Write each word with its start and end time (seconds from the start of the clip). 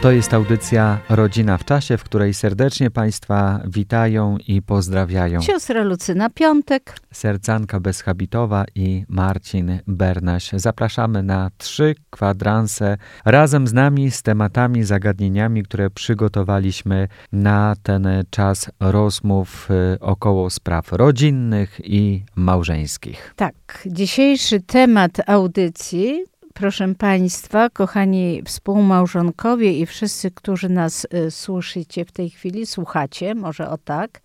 To 0.00 0.10
jest 0.10 0.34
audycja 0.34 0.98
Rodzina 1.08 1.58
w 1.58 1.64
czasie, 1.64 1.96
w 1.96 2.04
której 2.04 2.34
serdecznie 2.34 2.90
Państwa 2.90 3.60
witają 3.66 4.36
i 4.48 4.62
pozdrawiają. 4.62 5.40
Siostra 5.40 5.82
Lucyna 5.82 6.30
Piątek, 6.30 6.94
Sercanka 7.12 7.80
Bezhabitowa 7.80 8.64
i 8.74 9.04
Marcin 9.08 9.78
Bernaś. 9.86 10.50
Zapraszamy 10.52 11.22
na 11.22 11.50
trzy 11.58 11.94
kwadranse 12.10 12.96
razem 13.24 13.66
z 13.66 13.72
nami 13.72 14.10
z 14.10 14.22
tematami, 14.22 14.84
zagadnieniami, 14.84 15.62
które 15.62 15.90
przygotowaliśmy 15.90 17.08
na 17.32 17.74
ten 17.82 18.08
czas 18.30 18.70
rozmów 18.80 19.68
y, 19.70 20.00
około 20.00 20.50
spraw 20.50 20.92
rodzinnych 20.92 21.80
i 21.84 22.24
małżeńskich. 22.36 23.32
Tak, 23.36 23.54
dzisiejszy 23.86 24.60
temat 24.60 25.12
audycji 25.26 26.24
proszę 26.58 26.94
Państwa, 26.98 27.70
kochani 27.70 28.42
współmałżonkowie 28.44 29.72
i 29.72 29.86
wszyscy, 29.86 30.30
którzy 30.30 30.68
nas 30.68 31.06
y, 31.14 31.30
słyszycie 31.30 32.04
w 32.04 32.12
tej 32.12 32.30
chwili, 32.30 32.66
słuchacie, 32.66 33.34
może 33.34 33.70
o 33.70 33.78
tak, 33.78 34.20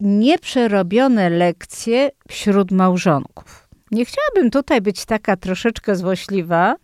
nieprzerobione 0.00 1.30
lekcje 1.30 2.10
wśród 2.28 2.70
małżonków. 2.70 3.68
Nie 3.90 4.04
chciałabym 4.04 4.50
tutaj 4.50 4.80
być 4.80 5.04
taka 5.04 5.36
troszeczkę 5.36 5.96
złośliwa, 5.96 6.76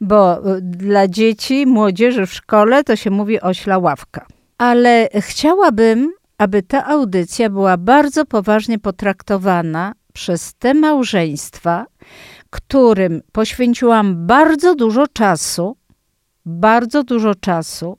bo 0.00 0.50
y, 0.56 0.60
dla 0.60 1.08
dzieci, 1.08 1.66
młodzieży 1.66 2.26
w 2.26 2.32
szkole 2.32 2.84
to 2.84 2.96
się 2.96 3.10
mówi 3.10 3.40
ośla 3.40 3.78
ławka. 3.78 4.26
Ale 4.58 5.08
chciałabym, 5.20 6.12
aby 6.38 6.62
ta 6.62 6.86
audycja 6.86 7.50
była 7.50 7.76
bardzo 7.76 8.26
poważnie 8.26 8.78
potraktowana 8.78 9.92
przez 10.12 10.54
te 10.54 10.74
małżeństwa, 10.74 11.86
którym 12.50 13.22
poświęciłam 13.32 14.26
bardzo 14.26 14.74
dużo 14.74 15.06
czasu, 15.06 15.76
bardzo 16.46 17.04
dużo 17.04 17.34
czasu, 17.34 17.98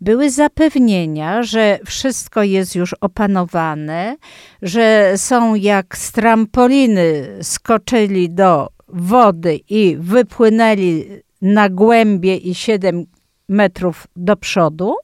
były 0.00 0.30
zapewnienia, 0.30 1.42
że 1.42 1.78
wszystko 1.86 2.42
jest 2.42 2.74
już 2.74 2.94
opanowane, 3.00 4.16
że 4.62 5.12
są 5.16 5.54
jak 5.54 5.98
z 5.98 6.12
trampoliny 6.12 7.38
skoczyli 7.42 8.30
do 8.30 8.68
wody 8.88 9.60
i 9.68 9.96
wypłynęli 10.00 11.06
na 11.42 11.68
głębie 11.68 12.36
i 12.36 12.54
7 12.54 13.04
metrów 13.48 14.06
do 14.16 14.36
przodu, 14.36 14.94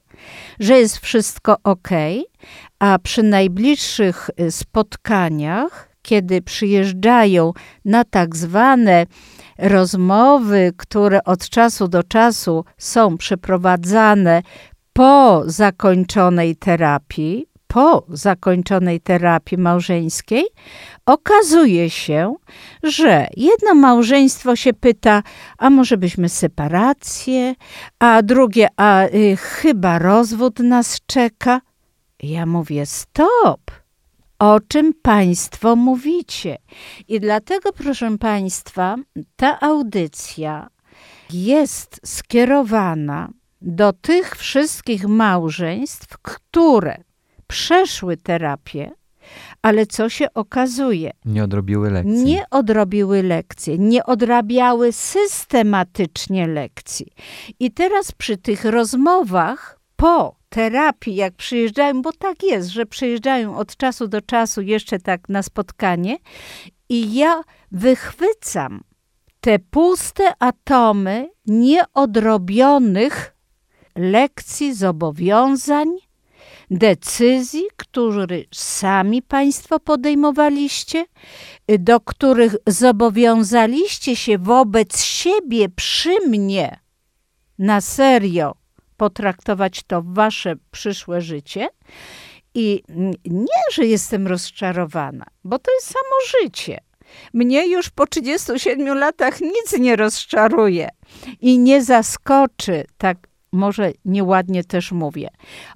że 0.59 0.79
jest 0.79 0.97
wszystko 0.97 1.55
ok, 1.63 1.89
a 2.79 2.99
przy 2.99 3.23
najbliższych 3.23 4.29
spotkaniach 4.49 5.94
kiedy 6.05 6.41
przyjeżdżają 6.41 7.53
na 7.85 8.03
tak 8.03 8.35
zwane 8.35 9.05
rozmowy, 9.57 10.71
które 10.77 11.23
od 11.23 11.49
czasu 11.49 11.87
do 11.87 12.03
czasu 12.03 12.65
są 12.77 13.17
przeprowadzane 13.17 14.41
po 14.93 15.43
zakończonej 15.45 16.55
terapii, 16.55 17.45
po 17.67 18.05
zakończonej 18.09 19.01
terapii 19.01 19.57
małżeńskiej, 19.57 20.43
okazuje 21.05 21.89
się, 21.89 22.35
że 22.83 23.27
jedno 23.37 23.75
małżeństwo 23.75 24.55
się 24.55 24.73
pyta, 24.73 25.23
a 25.57 25.69
może 25.69 25.97
byśmy 25.97 26.29
separację, 26.29 27.55
a 27.99 28.21
drugie, 28.21 28.67
a 28.77 29.05
y, 29.05 29.37
chyba 29.37 29.99
rozwód 29.99 30.59
nas 30.59 30.99
czeka. 31.07 31.61
Ja 32.23 32.45
mówię, 32.45 32.85
stop 32.85 33.84
o 34.39 34.59
czym 34.67 34.93
Państwo 34.93 35.75
mówicie. 35.75 36.57
I 37.07 37.19
dlatego, 37.19 37.73
proszę 37.73 38.17
Państwa, 38.17 38.95
ta 39.35 39.59
audycja 39.59 40.69
jest 41.33 42.01
skierowana 42.05 43.29
do 43.61 43.93
tych 43.93 44.35
wszystkich 44.35 45.07
małżeństw, 45.07 46.17
które 46.21 46.97
przeszły 47.47 48.17
terapię, 48.17 48.91
ale 49.61 49.85
co 49.85 50.09
się 50.09 50.33
okazuje? 50.33 51.11
Nie 51.25 51.43
odrobiły 51.43 51.91
lekcji. 51.91 52.23
Nie 52.23 52.45
odrobiły 52.51 53.23
lekcji, 53.23 53.79
nie 53.79 54.05
odrabiały 54.05 54.91
systematycznie 54.91 56.47
lekcji. 56.47 57.11
I 57.59 57.71
teraz 57.71 58.11
przy 58.11 58.37
tych 58.37 58.65
rozmowach 58.65 59.79
po 59.95 60.35
terapii, 60.55 61.15
jak 61.15 61.33
przyjeżdżają, 61.33 62.01
bo 62.01 62.11
tak 62.11 62.43
jest, 62.43 62.69
że 62.69 62.85
przyjeżdżają 62.85 63.57
od 63.57 63.77
czasu 63.77 64.07
do 64.07 64.21
czasu 64.21 64.61
jeszcze 64.61 64.99
tak 64.99 65.29
na 65.29 65.43
spotkanie. 65.43 66.17
I 66.89 67.13
ja 67.13 67.41
wychwycam 67.71 68.83
te 69.41 69.59
puste 69.59 70.33
atomy 70.39 71.29
nieodrobionych 71.45 73.35
lekcji, 73.95 74.73
zobowiązań, 74.73 75.87
decyzji, 76.71 77.63
które 77.75 78.37
sami 78.53 79.21
Państwo 79.21 79.79
podejmowaliście, 79.79 81.05
do 81.79 81.99
których 81.99 82.55
zobowiązaliście 82.67 84.15
się 84.15 84.37
wobec 84.37 85.03
siebie 85.03 85.69
przy 85.69 86.27
mnie 86.27 86.79
na 87.59 87.81
serio 87.81 88.64
potraktować 88.97 89.83
to 89.83 90.01
wasze 90.05 90.55
przyszłe 90.71 91.21
życie. 91.21 91.67
I 92.53 92.83
nie, 93.25 93.63
że 93.73 93.85
jestem 93.85 94.27
rozczarowana, 94.27 95.25
bo 95.43 95.59
to 95.59 95.71
jest 95.71 95.87
samo 95.87 96.41
życie. 96.41 96.77
Mnie 97.33 97.67
już 97.67 97.89
po 97.89 98.07
37 98.07 98.97
latach 98.97 99.41
nic 99.41 99.79
nie 99.79 99.95
rozczaruje 99.95 100.89
i 101.41 101.59
nie 101.59 101.83
zaskoczy, 101.83 102.85
tak 102.97 103.17
może 103.51 103.91
nieładnie 104.05 104.63
też 104.63 104.91
mówię, 104.91 105.29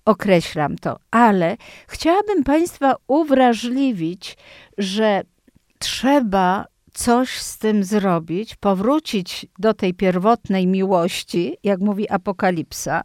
określam 0.06 0.78
to, 0.78 1.00
ale 1.12 1.58
chciałabym 1.88 2.44
Państwa 2.44 2.96
uwrażliwić, 3.08 4.38
że 4.78 5.22
trzeba 5.80 6.66
coś 7.00 7.38
z 7.38 7.58
tym 7.58 7.84
zrobić, 7.84 8.56
powrócić 8.56 9.46
do 9.60 9.74
tej 9.74 9.94
pierwotnej 9.94 10.68
miłości, 10.68 11.58
jak 11.64 11.80
mówi 11.80 12.10
Apokalipsa, 12.10 13.02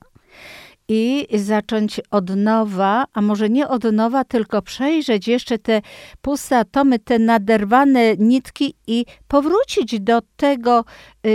i 0.88 1.26
zacząć 1.34 2.00
od 2.10 2.36
nowa, 2.36 3.04
a 3.12 3.20
może 3.20 3.50
nie 3.50 3.68
od 3.68 3.84
nowa, 3.84 4.24
tylko 4.24 4.62
przejrzeć 4.62 5.28
jeszcze 5.28 5.58
te 5.58 5.82
puste 6.22 6.58
atomy, 6.58 6.98
te 6.98 7.18
naderwane 7.18 8.16
nitki 8.16 8.74
i 8.86 9.04
powrócić 9.28 10.00
do 10.00 10.22
tego 10.36 10.84
y, 11.26 11.30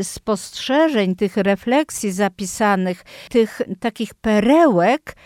y, 0.00 0.04
spostrzeżeń, 0.04 1.16
tych 1.16 1.36
refleksji 1.36 2.12
zapisanych, 2.12 3.04
tych 3.30 3.60
takich 3.80 4.14
perełek, 4.14 5.16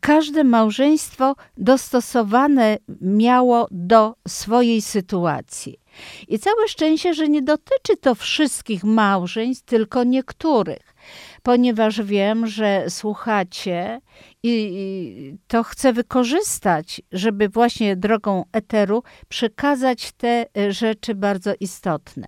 każde 0.00 0.44
małżeństwo 0.44 1.34
dostosowane 1.56 2.78
miało 3.00 3.68
do 3.70 4.14
swojej 4.28 4.82
sytuacji. 4.82 5.81
I 6.28 6.38
całe 6.38 6.68
szczęście, 6.68 7.14
że 7.14 7.28
nie 7.28 7.42
dotyczy 7.42 7.96
to 8.00 8.14
wszystkich 8.14 8.84
małżeństw, 8.84 9.64
tylko 9.64 10.04
niektórych, 10.04 10.94
ponieważ 11.42 12.02
wiem, 12.02 12.46
że 12.46 12.84
słuchacie 12.88 14.00
i, 14.42 15.36
to 15.46 15.62
chcę 15.62 15.92
wykorzystać, 15.92 17.02
żeby 17.12 17.48
właśnie 17.48 17.96
drogą 17.96 18.44
eteru 18.52 19.02
przekazać 19.28 20.12
te 20.12 20.46
e, 20.58 20.72
rzeczy 20.72 21.14
bardzo 21.14 21.52
istotne. 21.60 22.26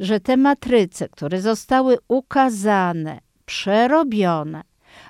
Że 0.00 0.20
te 0.20 0.36
matryce, 0.36 1.08
które 1.08 1.40
zostały 1.40 1.98
ukazane, 2.08 3.18
przerobione, 3.46 4.62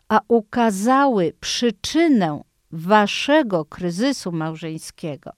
a 0.08 0.20
ukazały 0.28 1.32
przyczynę 1.40 2.42
waszego 2.72 3.64
kryzysu 3.64 4.32
małżeńskiego, 4.32 5.30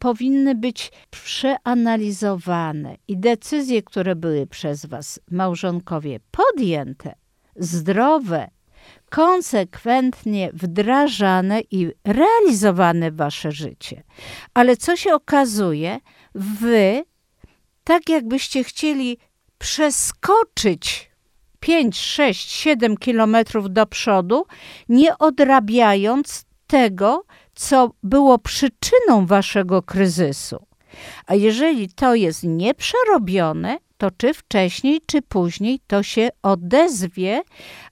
powinny 0.00 0.54
być 0.54 0.92
przeanalizowane 1.10 2.96
i 3.08 3.16
decyzje, 3.16 3.82
które 3.82 4.16
były 4.16 4.46
przez 4.46 4.86
Was, 4.86 5.20
małżonkowie, 5.30 6.20
podjęte, 6.30 7.14
zdrowe, 7.56 8.50
konsekwentnie 9.10 10.50
wdrażane 10.52 11.60
i 11.70 11.92
realizowane 12.04 13.10
w 13.10 13.16
Wasze 13.16 13.52
życie. 13.52 14.02
Ale 14.54 14.76
co 14.76 14.96
się 14.96 15.14
okazuje, 15.14 16.00
Wy, 16.34 17.04
tak 17.84 18.08
jakbyście 18.08 18.64
chcieli 18.64 19.18
przeskoczyć 19.58 21.10
5, 21.60 21.98
6, 21.98 22.50
7 22.50 22.96
kilometrów 22.96 23.72
do 23.72 23.86
przodu, 23.86 24.46
nie 24.88 25.18
odrabiając 25.18 26.44
tego, 26.66 27.24
co 27.58 27.90
było 28.02 28.38
przyczyną 28.38 29.26
waszego 29.26 29.82
kryzysu. 29.82 30.66
A 31.26 31.34
jeżeli 31.34 31.88
to 31.88 32.14
jest 32.14 32.44
nieprzerobione, 32.44 33.78
to 33.96 34.10
czy 34.10 34.34
wcześniej, 34.34 35.00
czy 35.06 35.22
później 35.22 35.80
to 35.86 36.02
się 36.02 36.28
odezwie, 36.42 37.42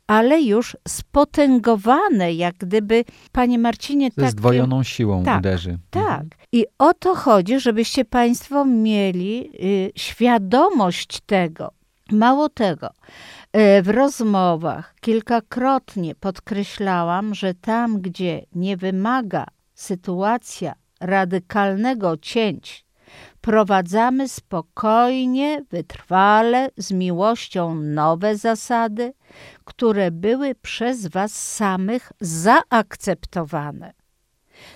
ale 0.06 0.42
już 0.42 0.76
spotęgowane, 0.88 2.32
jak 2.32 2.54
gdyby, 2.56 3.04
panie 3.32 3.58
Marcinie, 3.58 4.10
Ze 4.16 4.30
zdwojoną 4.30 4.82
siłą 4.82 5.24
tak, 5.24 5.38
uderzy. 5.38 5.78
Tak. 5.90 6.24
I 6.52 6.66
o 6.78 6.94
to 6.94 7.14
chodzi, 7.14 7.60
żebyście 7.60 8.04
państwo 8.04 8.64
mieli 8.64 9.50
y, 9.64 9.92
świadomość 9.96 11.20
tego. 11.20 11.70
Mało 12.12 12.48
tego, 12.48 12.88
y, 12.88 13.82
w 13.82 13.88
rozmowach 13.88 14.94
kilkakrotnie 15.00 16.14
podkreślałam, 16.14 17.34
że 17.34 17.54
tam, 17.54 18.00
gdzie 18.00 18.42
nie 18.54 18.76
wymaga 18.76 19.46
sytuacja 19.76 20.75
radykalnego 21.00 22.17
cięć, 22.17 22.87
Wprowadzamy 23.46 24.28
spokojnie, 24.28 25.64
wytrwale, 25.70 26.69
z 26.76 26.93
miłością 26.93 27.75
nowe 27.75 28.37
zasady, 28.37 29.12
które 29.64 30.11
były 30.11 30.55
przez 30.55 31.06
Was 31.06 31.55
samych 31.55 32.12
zaakceptowane. 32.20 33.93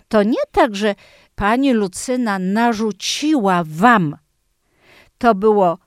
To 0.09 0.23
nie 0.23 0.43
tak, 0.53 0.77
że 0.77 0.95
pani 1.35 1.73
Lucyna 1.73 2.39
narzuciła 2.39 3.63
Wam. 3.67 4.17
To 5.19 5.35
było 5.35 5.79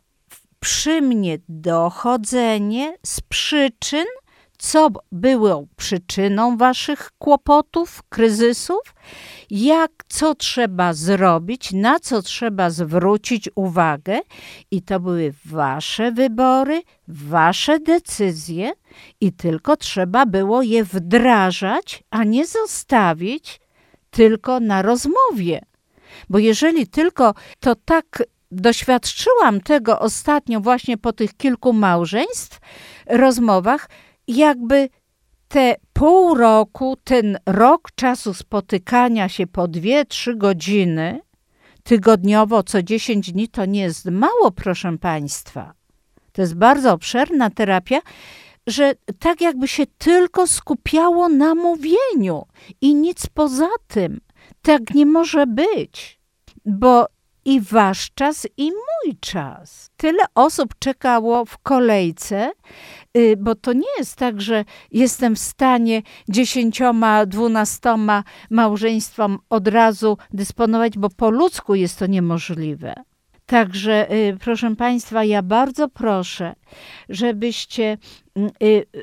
przy 0.60 1.02
mnie 1.02 1.38
dochodzenie 1.50 2.98
z 3.06 3.22
przyczyn, 3.22 4.06
co 4.64 4.90
było 5.12 5.66
przyczyną 5.76 6.58
waszych 6.58 7.12
kłopotów, 7.20 8.04
kryzysów, 8.10 8.96
jak, 9.50 9.92
co 10.08 10.36
trzeba 10.36 10.94
zrobić, 10.94 11.74
na 11.74 12.00
co 12.00 12.22
trzeba 12.22 12.70
zwrócić 12.70 13.50
uwagę 13.56 14.20
i 14.72 14.82
to 14.82 15.00
były 15.00 15.34
wasze 15.46 16.12
wybory, 16.12 16.82
wasze 17.08 17.80
decyzje 17.80 18.72
i 19.22 19.32
tylko 19.32 19.78
trzeba 19.78 20.26
było 20.26 20.62
je 20.62 20.84
wdrażać, 20.84 22.04
a 22.10 22.24
nie 22.24 22.48
zostawić 22.48 23.62
tylko 24.12 24.60
na 24.60 24.82
rozmowie. 24.82 25.62
Bo 26.30 26.40
jeżeli 26.40 26.88
tylko 26.88 27.34
to 27.60 27.76
tak 27.76 28.24
doświadczyłam 28.52 29.62
tego 29.62 30.00
ostatnio 30.00 30.60
właśnie 30.60 30.98
po 30.98 31.14
tych 31.14 31.38
kilku 31.38 31.74
małżeństw, 31.74 32.60
rozmowach, 33.08 33.90
jakby 34.28 34.90
te 35.48 35.76
pół 35.94 36.36
roku, 36.36 36.98
ten 37.04 37.38
rok 37.46 37.92
czasu 37.96 38.34
spotykania 38.34 39.30
się 39.30 39.48
po 39.48 39.68
dwie, 39.68 40.06
trzy 40.06 40.36
godziny 40.36 41.22
tygodniowo, 41.84 42.64
co 42.64 42.84
10 42.84 43.32
dni, 43.32 43.50
to 43.50 43.66
nie 43.66 43.82
jest 43.82 44.06
mało, 44.06 44.52
proszę 44.52 44.98
Państwa. 44.98 45.74
To 46.32 46.42
jest 46.42 46.56
bardzo 46.56 46.94
obszerna 46.94 47.50
terapia, 47.50 48.00
że 48.68 48.94
tak 49.20 49.42
jakby 49.42 49.68
się 49.68 49.84
tylko 49.98 50.48
skupiało 50.48 51.30
na 51.30 51.56
mówieniu 51.56 52.46
i 52.82 52.96
nic 52.96 53.28
poza 53.28 53.70
tym. 53.88 54.22
Tak 54.62 54.94
nie 54.94 55.06
może 55.06 55.48
być, 55.48 56.20
bo 56.66 57.08
i 57.46 57.62
wasz 57.62 58.12
czas, 58.16 58.48
i 58.58 58.72
mój 58.72 59.18
czas. 59.20 59.90
Tyle 59.98 60.24
osób 60.36 60.74
czekało 60.80 61.46
w 61.46 61.58
kolejce, 61.58 62.52
bo 63.38 63.56
to 63.56 63.74
nie 63.74 63.98
jest 63.98 64.16
tak, 64.16 64.42
że 64.42 64.66
jestem 64.92 65.36
w 65.36 65.40
stanie 65.40 66.02
dziesięcioma, 66.30 67.26
dwunastoma 67.26 68.24
małżeństwom 68.50 69.40
od 69.50 69.68
razu 69.68 70.18
dysponować, 70.34 70.98
bo 70.98 71.10
po 71.10 71.30
ludzku 71.30 71.76
jest 71.76 72.00
to 72.00 72.06
niemożliwe. 72.06 72.94
Także, 73.46 74.12
y, 74.14 74.38
proszę 74.40 74.76
Państwa, 74.76 75.24
ja 75.24 75.42
bardzo 75.42 75.90
proszę, 75.90 76.56
żebyście 77.10 77.84
y, 77.94 78.23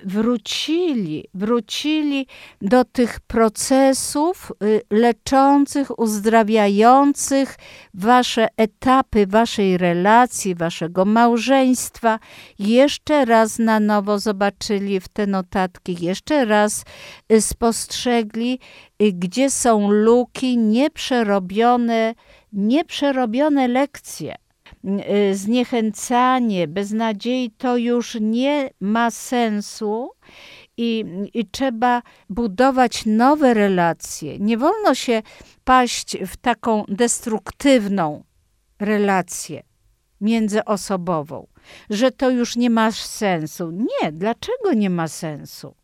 wrócili, 0.05 1.25
wrócili 1.35 2.27
do 2.63 2.85
tych 2.85 3.21
procesów 3.21 4.53
y, 4.63 4.81
leczących, 4.91 5.99
uzdrawiających 5.99 7.57
wasze 7.95 8.49
etapy 8.57 9.27
waszej 9.27 9.79
relacji, 9.79 10.55
waszego 10.55 11.05
małżeństwa. 11.05 12.19
Jeszcze 12.59 13.25
raz 13.25 13.59
na 13.59 13.81
nowo 13.81 14.19
zobaczyli 14.19 15.01
w 15.01 15.09
te 15.09 15.27
notatki, 15.27 16.05
jeszcze 16.05 16.45
raz 16.45 16.85
spostrzegli, 17.41 18.59
gdzie 19.13 19.51
są 19.51 19.91
luki 19.91 20.59
nieprzerobione, 20.59 22.15
nieprzerobione 22.53 23.69
lekcje. 23.69 24.35
Y, 24.85 25.35
zniechęcanie, 25.35 26.69
beznadziei 26.69 27.51
to 27.51 27.77
już 27.77 28.17
nie 28.21 28.71
ma 28.81 29.11
sensu. 29.11 30.11
I, 30.77 31.05
I, 31.35 31.47
trzeba 31.47 32.03
budować 32.29 33.07
nowe 33.07 33.55
relacje. 33.55 34.39
Nie 34.39 34.59
wolno 34.59 34.95
się 34.95 35.23
paść 35.65 36.17
w 36.27 36.37
taką 36.37 36.85
destruktywną 36.89 38.25
relację 38.79 39.63
międzyosobową, 40.21 41.47
że 41.91 42.11
to 42.11 42.31
już 42.31 42.57
nie 42.57 42.71
ma 42.71 42.93
sensu. 42.93 43.71
Nie, 43.71 44.13
dlaczego 44.13 44.73
nie 44.73 44.91
ma 44.91 45.09
sensu? 45.09 45.75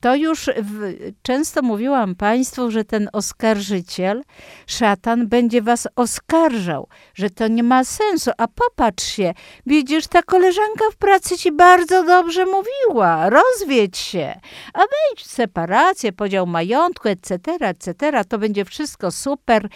To 0.00 0.14
już 0.14 0.50
w, 0.62 0.94
często 1.22 1.62
mówiłam 1.62 2.14
Państwu, 2.14 2.70
że 2.70 2.84
ten 2.84 3.08
oskarżyciel, 3.12 4.22
szatan, 4.66 5.28
będzie 5.28 5.62
Was 5.62 5.88
oskarżał, 5.96 6.88
że 7.14 7.30
to 7.30 7.48
nie 7.48 7.62
ma 7.62 7.84
sensu. 7.84 8.30
A 8.38 8.48
popatrz 8.48 9.04
się, 9.04 9.34
widzisz, 9.66 10.06
ta 10.06 10.22
koleżanka 10.22 10.84
w 10.92 10.96
pracy 10.96 11.38
Ci 11.38 11.52
bardzo 11.52 12.04
dobrze 12.04 12.46
mówiła, 12.46 13.30
rozwiedź 13.30 13.98
się, 13.98 14.40
a 14.74 14.78
wejdź 14.78 15.22
w 15.22 15.26
separację, 15.26 16.12
podział 16.12 16.46
majątku, 16.46 17.08
etc., 17.08 17.38
etc., 17.60 18.24
to 18.28 18.38
będzie 18.38 18.64
wszystko 18.64 19.10
super. 19.10 19.68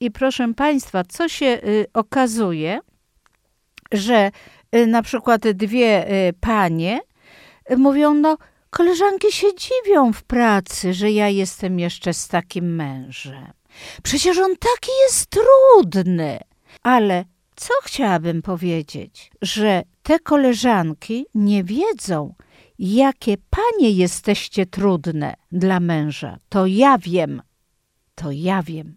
I 0.00 0.10
proszę 0.10 0.54
Państwa, 0.54 1.02
co 1.08 1.28
się 1.28 1.46
y, 1.46 1.86
okazuje, 1.94 2.80
że 3.92 4.30
y, 4.76 4.86
na 4.86 5.02
przykład 5.02 5.48
dwie 5.48 6.12
y, 6.28 6.32
panie 6.40 7.00
y, 7.70 7.76
mówią, 7.76 8.14
no 8.14 8.36
Koleżanki 8.74 9.32
się 9.32 9.46
dziwią 9.54 10.12
w 10.12 10.22
pracy, 10.22 10.94
że 10.94 11.10
ja 11.10 11.28
jestem 11.28 11.78
jeszcze 11.78 12.14
z 12.14 12.28
takim 12.28 12.74
mężem. 12.74 13.52
Przecież 14.02 14.38
on 14.38 14.56
taki 14.56 14.90
jest 15.02 15.26
trudny. 15.26 16.38
Ale 16.82 17.24
co 17.56 17.74
chciałabym 17.82 18.42
powiedzieć? 18.42 19.30
Że 19.42 19.82
te 20.02 20.18
koleżanki 20.18 21.26
nie 21.34 21.64
wiedzą, 21.64 22.34
jakie 22.78 23.36
panie 23.50 23.90
jesteście 23.90 24.66
trudne 24.66 25.34
dla 25.52 25.80
męża. 25.80 26.38
To 26.48 26.66
ja 26.66 26.98
wiem. 26.98 27.42
To 28.14 28.30
ja 28.30 28.62
wiem. 28.62 28.96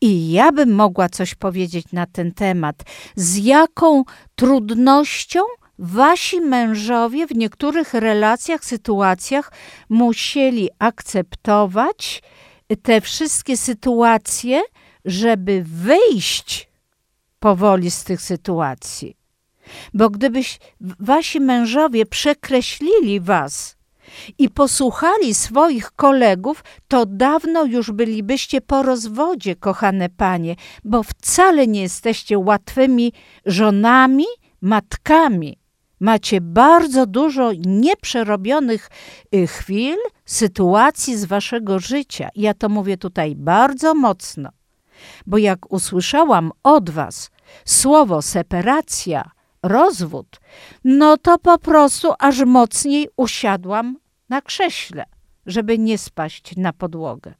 I 0.00 0.30
ja 0.30 0.52
bym 0.52 0.74
mogła 0.74 1.08
coś 1.08 1.34
powiedzieć 1.34 1.86
na 1.92 2.06
ten 2.06 2.32
temat. 2.32 2.76
Z 3.16 3.36
jaką 3.36 4.04
trudnością 4.34 5.40
wasi 5.80 6.40
mężowie 6.40 7.26
w 7.26 7.34
niektórych 7.34 7.94
relacjach, 7.94 8.64
sytuacjach 8.64 9.52
musieli 9.88 10.68
akceptować 10.78 12.22
te 12.82 13.00
wszystkie 13.00 13.56
sytuacje, 13.56 14.62
żeby 15.04 15.62
wyjść 15.66 16.68
powoli 17.38 17.90
z 17.90 18.04
tych 18.04 18.22
sytuacji. 18.22 19.16
Bo 19.94 20.10
gdybyś 20.10 20.58
wasi 20.80 21.40
mężowie 21.40 22.06
przekreślili 22.06 23.20
was 23.20 23.76
i 24.38 24.48
posłuchali 24.50 25.34
swoich 25.34 25.90
kolegów, 25.90 26.64
to 26.88 27.06
dawno 27.06 27.64
już 27.64 27.90
bylibyście 27.90 28.60
po 28.60 28.82
rozwodzie, 28.82 29.56
kochane 29.56 30.08
panie, 30.08 30.56
bo 30.84 31.02
wcale 31.02 31.66
nie 31.66 31.82
jesteście 31.82 32.38
łatwymi 32.38 33.12
żonami, 33.46 34.26
matkami 34.60 35.59
macie 36.00 36.40
bardzo 36.40 37.06
dużo 37.06 37.50
nieprzerobionych 37.66 38.90
y, 39.34 39.46
chwil, 39.46 39.96
sytuacji 40.24 41.16
z 41.16 41.24
waszego 41.24 41.78
życia. 41.78 42.28
Ja 42.36 42.54
to 42.54 42.68
mówię 42.68 42.96
tutaj 42.96 43.36
bardzo 43.36 43.94
mocno, 43.94 44.50
bo 45.26 45.38
jak 45.38 45.72
usłyszałam 45.72 46.52
od 46.62 46.90
was 46.90 47.30
słowo 47.64 48.22
separacja, 48.22 49.30
rozwód, 49.62 50.40
no 50.84 51.16
to 51.16 51.38
po 51.38 51.58
prostu 51.58 52.12
aż 52.18 52.44
mocniej 52.44 53.08
usiadłam 53.16 53.96
na 54.28 54.42
krześle, 54.42 55.04
żeby 55.46 55.78
nie 55.78 55.98
spaść 55.98 56.56
na 56.56 56.72
podłogę. 56.72 57.34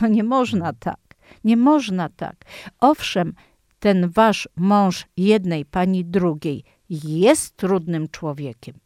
No 0.00 0.08
nie 0.08 0.24
można 0.24 0.72
tak, 0.72 1.00
nie 1.44 1.56
można 1.56 2.08
tak. 2.08 2.36
Owszem, 2.80 3.34
ten 3.78 4.08
wasz 4.08 4.48
mąż 4.56 5.06
jednej, 5.16 5.64
pani 5.64 6.04
drugiej 6.04 6.64
jest 6.90 7.56
trudnym 7.56 8.08
człowiekiem. 8.08 8.78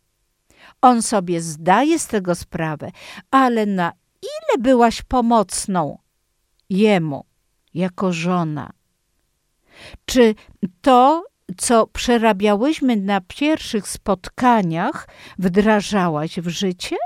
On 0.81 1.02
sobie 1.02 1.40
zdaje 1.40 1.99
z 1.99 2.07
tego 2.07 2.35
sprawę, 2.35 2.90
ale 3.31 3.67
na 3.67 3.93
ile 4.23 4.62
byłaś 4.62 5.02
pomocną 5.02 5.99
jemu 6.71 7.25
jako 7.75 8.12
żona? 8.12 8.71
Czy 10.07 10.35
to, 10.81 11.25
co 11.57 11.87
przerabiałyśmy 11.87 12.97
na 12.97 13.21
pierwszych 13.21 13.88
spotkaniach, 13.88 15.09
wdrażałaś 15.38 16.40
w 16.40 16.49
życie? 16.49 16.97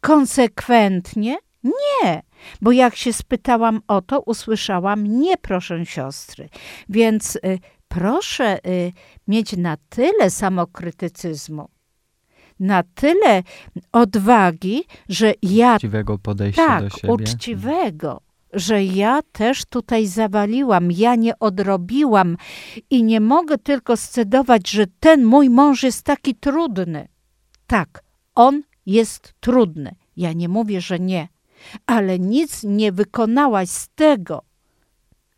Konsekwentnie? 0.00 1.36
Nie, 1.64 2.22
bo 2.60 2.72
jak 2.72 2.96
się 2.96 3.12
spytałam 3.12 3.80
o 3.88 4.02
to, 4.02 4.20
usłyszałam 4.20 5.06
nie, 5.06 5.36
proszę 5.36 5.86
siostry. 5.86 6.48
Więc 6.88 7.36
y, 7.36 7.58
proszę 7.96 8.58
y, 8.66 8.92
mieć 9.28 9.56
na 9.56 9.76
tyle 9.88 10.30
samokrytycyzmu, 10.30 11.68
na 12.60 12.82
tyle 12.82 13.42
odwagi, 13.92 14.84
że 15.08 15.34
ja. 15.42 15.74
Uczciwego 15.74 16.18
podejścia 16.18 16.66
tak, 16.66 16.82
do 16.82 16.90
siebie. 16.90 17.12
uczciwego, 17.14 18.20
że 18.52 18.84
ja 18.84 19.20
też 19.32 19.64
tutaj 19.64 20.06
zawaliłam, 20.06 20.92
ja 20.92 21.14
nie 21.14 21.38
odrobiłam 21.38 22.36
i 22.90 23.02
nie 23.02 23.20
mogę 23.20 23.58
tylko 23.58 23.96
scedować, 23.96 24.70
że 24.70 24.86
ten 25.00 25.24
mój 25.24 25.50
mąż 25.50 25.82
jest 25.82 26.02
taki 26.02 26.34
trudny. 26.34 27.08
Tak, 27.66 28.02
on 28.34 28.62
jest 28.86 29.34
trudny. 29.40 29.94
Ja 30.16 30.32
nie 30.32 30.48
mówię, 30.48 30.80
że 30.80 30.98
nie, 30.98 31.28
ale 31.86 32.18
nic 32.18 32.64
nie 32.64 32.92
wykonałaś 32.92 33.68
z 33.68 33.88
tego, 33.88 34.42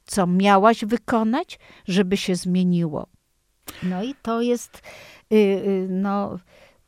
co 0.09 0.27
miałaś 0.27 0.85
wykonać, 0.85 1.59
żeby 1.89 2.17
się 2.17 2.37
zmieniło. 2.37 3.07
No 3.83 4.03
i 4.03 4.15
to 4.23 4.41
jest 4.43 4.83
yy, 5.31 5.39
yy, 5.39 5.87
no 5.91 6.39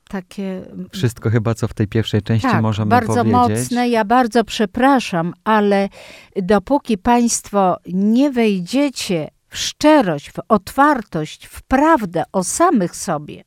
takie... 0.09 0.63
Wszystko 0.93 1.31
chyba, 1.31 1.55
co 1.55 1.69
w 1.69 1.75
tej 1.75 1.89
pierwszej 1.89 2.23
części 2.23 2.49
tak, 2.49 2.63
możemy 2.63 2.89
bardzo 2.89 3.25
powiedzieć. 3.25 3.33
mocne. 3.33 3.89
Ja 3.89 4.05
bardzo 4.05 4.45
przepraszam, 4.45 5.35
ale 5.45 5.89
dopóki 6.37 6.99
Państwo 6.99 7.77
nie 7.87 8.31
wejdziecie 8.31 9.31
w 9.49 9.59
szczerość, 9.59 10.31
w 10.31 10.39
otwartość, 10.49 11.47
w 11.47 11.63
prawdę 11.63 12.23
o 12.33 12.45
samych 12.45 12.97
sobie, 12.97 13.45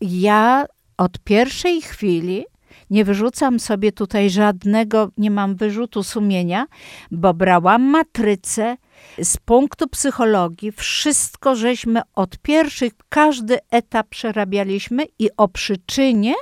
ja 0.00 0.66
od 0.96 1.18
pierwszej 1.18 1.82
chwili 1.82 2.44
nie 2.90 3.04
wyrzucam 3.04 3.60
sobie 3.60 3.92
tutaj 3.92 4.30
żadnego, 4.30 5.10
nie 5.16 5.30
mam 5.30 5.56
wyrzutu 5.56 6.02
sumienia, 6.02 6.66
bo 7.10 7.34
brałam 7.34 7.82
matrycę 7.82 8.76
z 9.22 9.36
punktu 9.36 9.88
psychologii, 9.88 10.72
wszystko 10.72 11.54
żeśmy 11.54 12.00
od 12.14 12.38
pierwszych, 12.38 12.92
każdy 13.08 13.58
etap 13.70 14.08
przerabialiśmy 14.08 15.04
i 15.18 15.30
o 15.36 15.48
przyczynie 15.48 16.34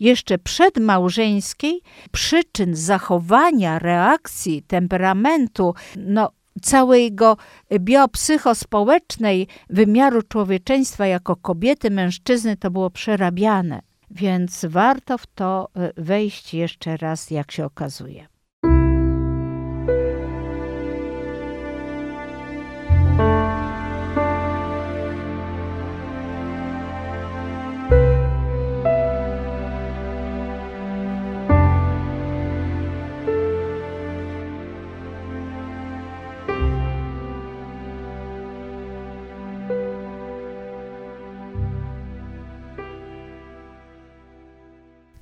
jeszcze 0.00 0.38
przedmałżeńskiej, 0.38 1.80
przyczyn 2.12 2.76
zachowania, 2.76 3.78
reakcji, 3.78 4.62
temperamentu, 4.62 5.74
no, 5.96 6.30
całego 6.62 7.36
biopsychospołecznej 7.78 9.48
wymiaru 9.70 10.22
człowieczeństwa 10.22 11.06
jako 11.06 11.36
kobiety, 11.36 11.90
mężczyzny, 11.90 12.56
to 12.56 12.70
było 12.70 12.90
przerabiane. 12.90 13.82
Więc 14.10 14.64
warto 14.68 15.18
w 15.18 15.26
to 15.26 15.68
y, 15.98 16.02
wejść 16.02 16.54
jeszcze 16.54 16.96
raz, 16.96 17.30
jak 17.30 17.52
się 17.52 17.64
okazuje. 17.64 18.31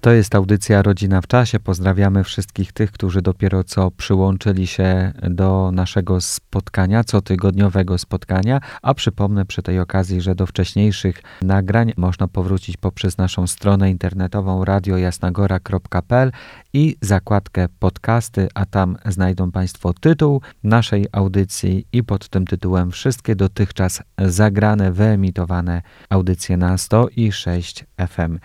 To 0.00 0.10
jest 0.10 0.34
audycja 0.34 0.82
Rodzina 0.82 1.20
w 1.20 1.26
Czasie. 1.26 1.60
Pozdrawiamy 1.60 2.24
wszystkich 2.24 2.72
tych, 2.72 2.92
którzy 2.92 3.22
dopiero 3.22 3.64
co 3.64 3.90
przyłączyli 3.90 4.66
się 4.66 5.12
do 5.22 5.70
naszego 5.72 6.20
spotkania, 6.20 7.04
cotygodniowego 7.04 7.98
spotkania. 7.98 8.60
A 8.82 8.94
przypomnę 8.94 9.46
przy 9.46 9.62
tej 9.62 9.80
okazji, 9.80 10.20
że 10.20 10.34
do 10.34 10.46
wcześniejszych 10.46 11.22
nagrań 11.42 11.92
można 11.96 12.28
powrócić 12.28 12.76
poprzez 12.76 13.18
naszą 13.18 13.46
stronę 13.46 13.90
internetową 13.90 14.64
radiojasnagora.pl 14.64 16.32
i 16.72 16.96
zakładkę 17.00 17.66
podcasty, 17.78 18.48
a 18.54 18.66
tam 18.66 18.96
znajdą 19.06 19.50
Państwo 19.50 19.92
tytuł 19.92 20.40
naszej 20.64 21.06
audycji 21.12 21.86
i 21.92 22.04
pod 22.04 22.28
tym 22.28 22.46
tytułem 22.46 22.90
wszystkie 22.90 23.36
dotychczas 23.36 24.02
zagrane, 24.18 24.92
wyemitowane 24.92 25.82
audycje 26.10 26.56
na 26.56 26.78
106 26.78 27.84
FM. 28.08 28.38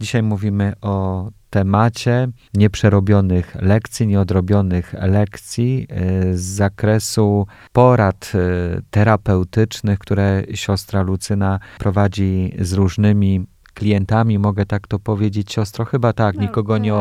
Dzisiaj 0.00 0.22
mówimy 0.22 0.72
o 0.80 0.95
temacie 1.50 2.28
nieprzerobionych 2.54 3.56
lekcji, 3.60 4.06
nieodrobionych 4.06 4.94
lekcji 5.00 5.86
y, 6.30 6.38
z 6.38 6.42
zakresu 6.42 7.46
porad 7.72 8.32
y, 8.34 8.82
terapeutycznych, 8.90 9.98
które 9.98 10.42
siostra 10.54 11.02
Lucyna 11.02 11.60
prowadzi 11.78 12.52
z 12.60 12.72
różnymi 12.72 13.46
klientami, 13.74 14.38
mogę 14.38 14.66
tak 14.66 14.86
to 14.86 14.98
powiedzieć, 14.98 15.52
siostro? 15.52 15.84
Chyba 15.84 16.12
tak, 16.12 16.36
No, 16.36 16.42
nikogo 16.42 16.78
nie 16.78 16.94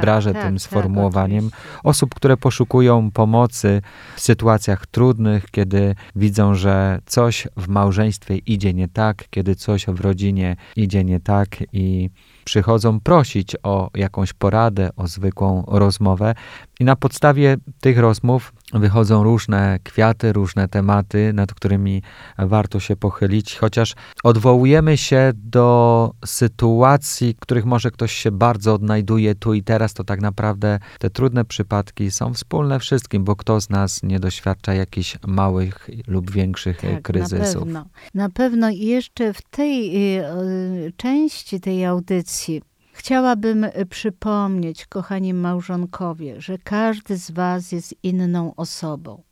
tak, 0.00 0.24
tak, 0.24 0.34
tak, 0.34 0.44
tym 0.44 0.54
tak, 0.54 0.62
sformułowaniem. 0.62 1.46
oczywiście. 1.46 1.80
Osób, 1.84 2.14
które 2.14 2.36
poszukują 2.36 3.10
pomocy 3.10 3.82
w 4.16 4.20
sytuacjach 4.20 4.86
trudnych, 4.86 5.50
kiedy 5.50 5.94
widzą, 6.16 6.54
że 6.54 6.98
coś 7.06 7.48
w 7.56 7.68
małżeństwie 7.68 8.36
idzie 8.36 8.74
nie 8.74 8.88
tak, 8.88 9.24
kiedy 9.30 9.54
coś 9.54 9.86
w 9.86 10.00
rodzinie 10.00 10.56
idzie 10.76 11.04
nie 11.04 11.20
tak 11.20 11.48
i 11.72 12.10
przychodzą 12.44 13.00
prosić 13.00 13.56
o 13.62 13.90
jakąś 13.94 14.32
poradę, 14.32 14.90
o 14.96 15.06
zwykłą 15.06 15.64
rozmowę. 15.68 16.34
I 16.80 16.84
na 16.84 16.96
podstawie 16.96 17.56
tych 17.80 17.98
rozmów 17.98 18.52
wychodzą 18.72 19.22
różne 19.22 19.78
kwiaty, 19.84 20.32
różne 20.32 20.68
tematy, 20.68 21.32
nad 21.32 21.54
którymi 21.54 22.02
warto 22.38 22.80
się 22.80 22.96
pochylić, 22.96 23.56
chociaż 23.56 23.94
odwołujemy 24.24 24.96
się 24.96 25.32
do 25.34 26.10
sytuacji, 26.24 27.34
w 27.34 27.40
których 27.40 27.64
może 27.64 27.90
ktoś 27.90 28.12
się 28.12 28.30
bardzo 28.30 28.74
odnajduje 28.74 29.34
tu 29.34 29.54
i 29.54 29.62
teraz, 29.62 29.94
to 29.94 30.04
tak 30.04 30.20
naprawdę 30.20 30.78
te 30.98 31.10
trudne 31.10 31.44
przypadki 31.44 32.10
są 32.10 32.34
wspólne 32.34 32.78
wszystkim, 32.78 33.24
bo 33.24 33.36
kto 33.36 33.60
z 33.60 33.70
nas 33.70 34.02
nie 34.02 34.20
doświadcza 34.20 34.74
jakichś 34.74 35.18
małych 35.26 35.90
lub 36.06 36.30
większych 36.30 36.80
Tak, 36.80 37.02
kryzysów. 37.02 37.66
Na 37.66 37.82
pewno. 37.82 37.84
Na 38.14 38.30
pewno 38.30 38.70
i 38.70 38.78
jeszcze 38.78 39.32
w 39.32 39.42
tej 39.42 39.96
y, 40.18 40.92
części 40.96 41.60
tej 41.60 41.84
audycji 41.84 42.62
chciałabym 43.02 43.64
y, 43.64 43.86
przypomnieć, 43.90 44.86
kochani 44.86 45.34
małżonkowie, 45.34 46.40
że 46.40 46.58
każdy 46.58 47.16
z 47.16 47.30
Was 47.30 47.72
jest 47.72 47.94
inną 48.02 48.54
osobą. 48.56 49.22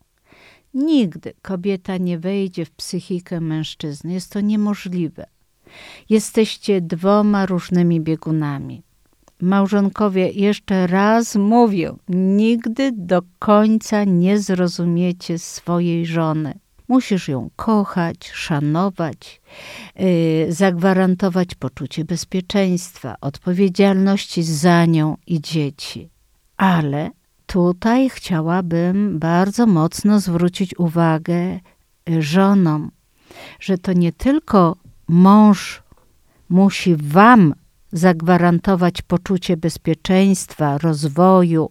Nigdy 0.73 1.33
kobieta 1.41 1.97
nie 1.97 2.19
wejdzie 2.19 2.65
w 2.65 2.71
psychikę 2.71 3.41
mężczyzny. 3.41 4.13
Jest 4.13 4.31
to 4.31 4.41
niemożliwe. 4.41 5.25
Jesteście 6.09 6.81
dwoma 6.81 7.45
różnymi 7.45 8.01
biegunami. 8.01 8.83
Małżonkowie, 9.41 10.29
jeszcze 10.29 10.87
raz 10.87 11.35
mówię, 11.35 11.93
nigdy 12.09 12.91
do 12.91 13.21
końca 13.39 14.03
nie 14.03 14.39
zrozumiecie 14.39 15.39
swojej 15.39 16.05
żony. 16.05 16.53
Musisz 16.91 17.27
ją 17.27 17.49
kochać, 17.55 18.31
szanować, 18.33 19.41
yy, 19.95 20.53
zagwarantować 20.53 21.55
poczucie 21.55 22.05
bezpieczeństwa, 22.05 23.15
odpowiedzialności 23.21 24.43
za 24.43 24.85
nią 24.85 25.17
i 25.27 25.41
dzieci. 25.41 26.09
Ale 26.57 27.09
tutaj 27.45 28.09
chciałabym 28.09 29.19
bardzo 29.19 29.65
mocno 29.65 30.19
zwrócić 30.19 30.79
uwagę 30.79 31.59
y, 32.09 32.21
żonom, 32.21 32.91
że 33.59 33.77
to 33.77 33.93
nie 33.93 34.11
tylko 34.11 34.75
mąż 35.07 35.83
musi 36.49 36.95
Wam 36.95 37.53
zagwarantować 37.91 39.01
poczucie 39.01 39.57
bezpieczeństwa, 39.57 40.77
rozwoju, 40.77 41.69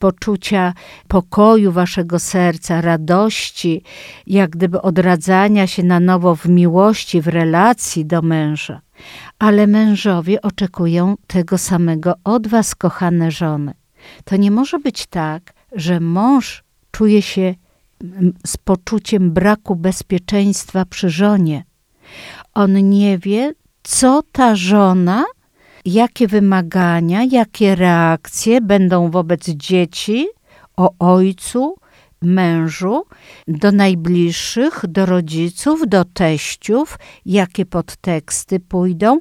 poczucia 0.00 0.74
pokoju 1.08 1.72
waszego 1.72 2.18
serca, 2.18 2.80
radości, 2.80 3.82
jak 4.26 4.50
gdyby 4.50 4.82
odradzania 4.82 5.66
się 5.66 5.82
na 5.82 6.00
nowo 6.00 6.36
w 6.36 6.46
miłości, 6.48 7.20
w 7.20 7.28
relacji 7.28 8.06
do 8.06 8.22
męża. 8.22 8.80
Ale 9.38 9.66
mężowie 9.66 10.42
oczekują 10.42 11.14
tego 11.26 11.58
samego 11.58 12.14
od 12.24 12.46
was, 12.48 12.74
kochane 12.74 13.30
żony. 13.30 13.72
To 14.24 14.36
nie 14.36 14.50
może 14.50 14.78
być 14.78 15.06
tak, 15.06 15.52
że 15.72 16.00
mąż 16.00 16.64
czuje 16.90 17.22
się 17.22 17.54
mm, 18.02 18.32
z 18.46 18.56
poczuciem 18.56 19.30
braku 19.30 19.76
bezpieczeństwa 19.76 20.84
przy 20.84 21.10
żonie. 21.10 21.64
On 22.54 22.90
nie 22.90 23.18
wie, 23.18 23.52
co 23.82 24.22
ta 24.32 24.56
żona, 24.56 25.24
jakie 25.84 26.28
wymagania, 26.28 27.24
jakie 27.24 27.74
reakcje 27.74 28.60
będą 28.60 29.10
wobec 29.10 29.44
dzieci, 29.48 30.28
o 30.76 30.90
ojcu, 30.98 31.74
mężu, 32.22 33.04
do 33.48 33.72
najbliższych, 33.72 34.80
do 34.88 35.06
rodziców, 35.06 35.82
do 35.86 36.04
teściów, 36.04 36.98
jakie 37.26 37.66
podteksty 37.66 38.60
pójdą. 38.60 39.18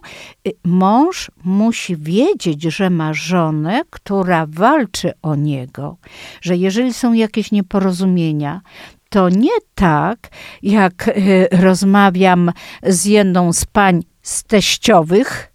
Y, 0.47 0.51
mąż 0.65 1.31
musi 1.43 1.97
wiedzieć, 1.97 2.63
że 2.63 2.89
ma 2.89 3.13
żonę, 3.13 3.81
która 3.89 4.45
walczy 4.49 5.11
o 5.21 5.35
niego, 5.35 5.97
że 6.41 6.57
jeżeli 6.57 6.93
są 6.93 7.13
jakieś 7.13 7.51
nieporozumienia, 7.51 8.61
to 9.09 9.29
nie 9.29 9.57
tak, 9.75 10.29
jak 10.63 11.07
y, 11.07 11.47
rozmawiam 11.51 12.51
z 12.83 13.05
jedną 13.05 13.53
z 13.53 13.65
pań 13.65 14.03
z 14.21 14.43
teściowych, 14.43 15.48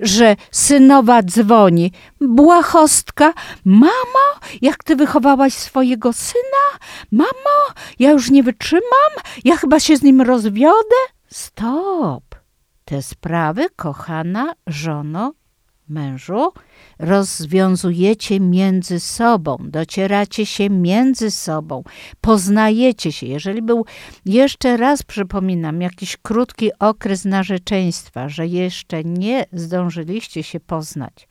że 0.00 0.36
synowa 0.50 1.22
dzwoni, 1.22 1.92
błahostka, 2.20 3.32
mamo, 3.64 4.28
jak 4.62 4.84
ty 4.84 4.96
wychowałaś 4.96 5.54
swojego 5.54 6.12
syna? 6.12 6.78
Mamo, 7.12 7.74
ja 7.98 8.10
już 8.10 8.30
nie 8.30 8.42
wytrzymam, 8.42 9.12
ja 9.44 9.56
chyba 9.56 9.80
się 9.80 9.96
z 9.96 10.02
nim 10.02 10.20
rozwiodę. 10.20 10.96
Stop! 11.30 12.24
Te 12.84 13.02
sprawy, 13.02 13.66
kochana 13.76 14.54
żono, 14.66 15.32
mężu, 15.88 16.52
rozwiązujecie 16.98 18.40
między 18.40 19.00
sobą, 19.00 19.56
docieracie 19.60 20.46
się 20.46 20.70
między 20.70 21.30
sobą, 21.30 21.82
poznajecie 22.20 23.12
się. 23.12 23.26
Jeżeli 23.26 23.62
był, 23.62 23.84
jeszcze 24.24 24.76
raz 24.76 25.02
przypominam, 25.02 25.82
jakiś 25.82 26.16
krótki 26.16 26.70
okres 26.78 27.24
narzeczeństwa, 27.24 28.28
że 28.28 28.46
jeszcze 28.46 29.04
nie 29.04 29.46
zdążyliście 29.52 30.42
się 30.42 30.60
poznać, 30.60 31.28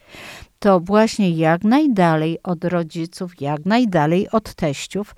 to 0.60 0.80
właśnie 0.80 1.30
jak 1.30 1.64
najdalej 1.64 2.44
od 2.44 2.66
rodziców, 2.66 3.42
jak 3.42 3.66
najdalej 3.66 4.30
od 4.30 4.54
teściów, 4.54 5.16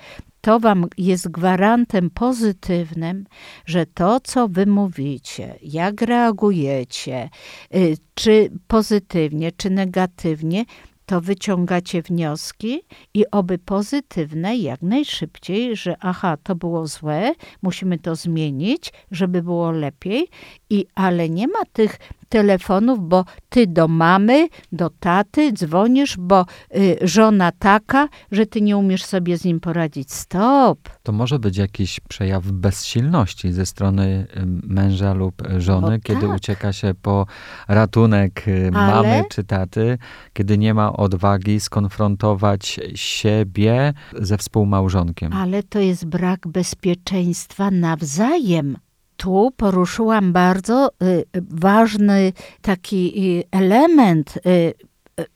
to 0.50 0.60
wam 0.60 0.86
jest 0.98 1.32
gwarantem 1.32 2.10
pozytywnym, 2.10 3.26
że 3.66 3.86
to, 3.86 4.20
co 4.20 4.48
wy 4.48 4.66
mówicie, 4.66 5.56
jak 5.62 6.02
reagujecie, 6.02 7.30
y, 7.76 7.98
czy 8.14 8.50
pozytywnie, 8.68 9.52
czy 9.52 9.70
negatywnie, 9.70 10.66
to 11.06 11.22
wyciągacie 11.22 12.02
wnioski 12.02 12.82
i 13.14 13.26
oby 13.32 13.58
pozytywne 13.58 14.58
jak 14.58 14.82
najszybciej, 14.82 15.76
że 15.76 15.96
aha, 16.00 16.38
to 16.44 16.56
było 16.56 16.88
złe, 16.88 17.34
musimy 17.62 18.00
to 18.00 18.16
zmienić, 18.16 18.94
żeby 19.12 19.44
było 19.44 19.72
lepiej, 19.72 20.28
i 20.70 20.86
ale 20.96 21.30
nie 21.30 21.48
ma 21.48 21.66
tych 21.74 21.98
telefonów, 22.30 23.00
bo 23.10 23.26
ty 23.50 23.68
do 23.68 23.88
mamy, 23.88 24.48
do 24.72 24.90
taty 24.90 25.54
dzwonisz, 25.54 26.18
bo 26.18 26.46
y, 26.76 26.98
żona 27.02 27.52
taka, 27.52 28.08
że 28.32 28.46
ty 28.46 28.62
nie 28.62 28.78
umiesz 28.78 29.06
sobie 29.06 29.38
z 29.38 29.46
nim 29.46 29.60
poradzić. 29.60 30.14
Stop! 30.14 30.80
To 31.04 31.12
może 31.12 31.40
być 31.40 31.58
jakiś 31.58 32.00
przejaw 32.00 32.52
bezsilności 32.52 33.52
ze 33.52 33.66
strony 33.66 34.28
y, 34.38 34.46
męża 34.74 35.14
lub 35.14 35.44
żony, 35.58 35.96
o, 35.96 36.00
kiedy 36.00 36.28
tak. 36.28 36.36
ucieka 36.36 36.74
się 36.74 36.94
po 37.02 37.26
ratunek 37.68 38.48
y, 38.48 38.72
Ale... 38.74 38.96
mamy 38.96 39.24
czy 39.30 39.44
taty, 39.44 39.98
kiedy 40.34 40.58
nie 40.58 40.74
ma 40.74 40.94
odwagi 40.94 41.60
skonfrontować 41.60 42.80
siebie 42.96 43.94
ze 44.20 44.38
współmałżonkiem. 44.38 45.34
Ale 45.34 45.64
to 45.64 45.80
jest 45.80 46.06
brak 46.06 46.48
bezpieczeństwa 46.48 47.72
nawzajem 47.72 48.78
tu 49.20 49.52
poruszyłam 49.58 50.34
bardzo 50.34 50.90
y, 51.04 51.24
ważny 51.50 52.34
taki 52.62 53.14
y, 53.40 53.44
element 53.52 54.40
y, 54.46 54.74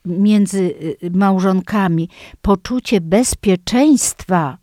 między 0.04 0.74
małżonkami 1.10 2.08
poczucie 2.42 3.00
bezpieczeństwa. 3.00 4.58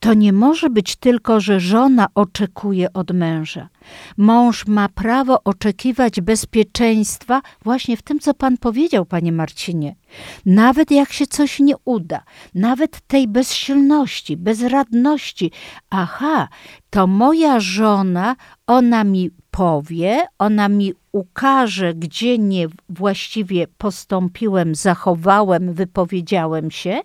To 0.00 0.14
nie 0.14 0.32
może 0.32 0.70
być 0.70 0.96
tylko, 0.96 1.40
że 1.40 1.60
żona 1.60 2.06
oczekuje 2.14 2.92
od 2.92 3.10
męża. 3.10 3.68
Mąż 4.16 4.66
ma 4.66 4.88
prawo 4.88 5.44
oczekiwać 5.44 6.20
bezpieczeństwa 6.20 7.42
właśnie 7.64 7.96
w 7.96 8.02
tym, 8.02 8.20
co 8.20 8.34
Pan 8.34 8.56
powiedział, 8.56 9.06
Panie 9.06 9.32
Marcinie. 9.32 9.96
Nawet 10.46 10.90
jak 10.90 11.12
się 11.12 11.26
coś 11.26 11.60
nie 11.60 11.74
uda, 11.84 12.22
nawet 12.54 13.00
tej 13.06 13.28
bezsilności, 13.28 14.36
bezradności. 14.36 15.50
Aha, 15.90 16.48
to 16.90 17.06
moja 17.06 17.60
żona, 17.60 18.36
ona 18.66 19.04
mi 19.04 19.30
powie, 19.56 20.26
ona 20.38 20.68
mi 20.68 20.92
ukaże, 21.12 21.94
gdzie 21.94 22.38
nie 22.38 22.66
właściwie 22.88 23.66
postąpiłem, 23.78 24.74
zachowałem, 24.74 25.74
wypowiedziałem 25.74 26.70
się, 26.70 27.00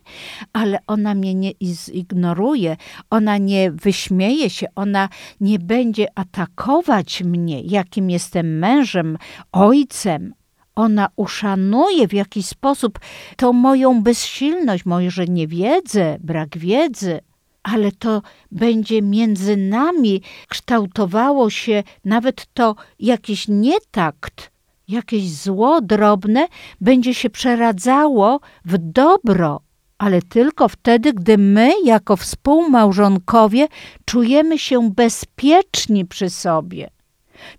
ale 0.53 0.79
ona 0.87 1.15
mnie 1.15 1.35
nie 1.35 1.51
zignoruje, 1.61 2.77
ona 3.09 3.37
nie 3.37 3.71
wyśmieje 3.71 4.49
się, 4.49 4.67
ona 4.75 5.09
nie 5.41 5.59
będzie 5.59 6.07
atakować 6.15 7.23
mnie, 7.23 7.61
jakim 7.61 8.09
jestem 8.09 8.59
mężem, 8.59 9.17
ojcem, 9.51 10.33
ona 10.75 11.07
uszanuje 11.15 12.07
w 12.07 12.13
jakiś 12.13 12.45
sposób 12.45 12.99
tą 13.37 13.53
moją 13.53 14.03
bezsilność, 14.03 14.85
może 14.85 15.25
niewiedzę, 15.25 16.17
brak 16.19 16.57
wiedzy, 16.57 17.19
ale 17.63 17.91
to 17.91 18.21
będzie 18.51 19.01
między 19.01 19.57
nami 19.57 20.21
kształtowało 20.47 21.49
się 21.49 21.83
nawet 22.05 22.45
to 22.53 22.75
jakiś 22.99 23.47
nietakt, 23.47 24.51
jakieś 24.87 25.31
zło 25.31 25.81
drobne 25.81 26.47
będzie 26.81 27.13
się 27.13 27.29
przeradzało 27.29 28.39
w 28.65 28.77
dobro, 28.77 29.61
ale 29.97 30.21
tylko 30.21 30.67
wtedy, 30.67 31.13
gdy 31.13 31.37
my, 31.37 31.71
jako 31.85 32.15
współmałżonkowie, 32.15 33.67
czujemy 34.05 34.59
się 34.59 34.91
bezpieczni 34.91 36.05
przy 36.05 36.29
sobie. 36.29 36.89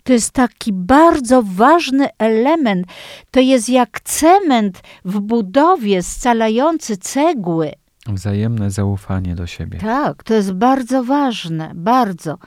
To 0.03 0.13
jest 0.13 0.31
taki 0.31 0.73
bardzo 0.73 1.43
ważny 1.45 2.09
element. 2.17 2.87
To 3.31 3.39
jest 3.39 3.69
jak 3.69 4.01
cement 4.01 4.81
w 5.05 5.19
budowie 5.19 6.03
scalający 6.03 6.97
cegły. 6.97 7.71
Wzajemne 8.07 8.71
zaufanie 8.71 9.35
do 9.35 9.47
siebie. 9.47 9.79
Tak, 9.79 10.23
to 10.23 10.33
jest 10.33 10.53
bardzo 10.53 11.03
ważne, 11.03 11.71
bardzo. 11.75 12.37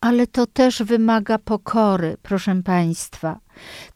Ale 0.00 0.26
to 0.26 0.46
też 0.46 0.82
wymaga 0.82 1.38
pokory, 1.38 2.16
proszę 2.22 2.62
Państwa. 2.62 3.38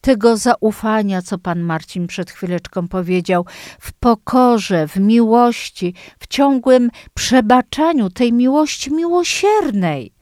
Tego 0.00 0.36
zaufania, 0.36 1.22
co 1.22 1.38
Pan 1.38 1.60
Marcin 1.60 2.06
przed 2.06 2.30
chwileczką 2.30 2.88
powiedział, 2.88 3.46
w 3.80 3.92
pokorze, 3.92 4.88
w 4.88 4.96
miłości, 4.96 5.94
w 6.18 6.26
ciągłym 6.26 6.90
przebaczaniu 7.14 8.10
tej 8.10 8.32
miłości 8.32 8.94
miłosiernej. 8.94 10.12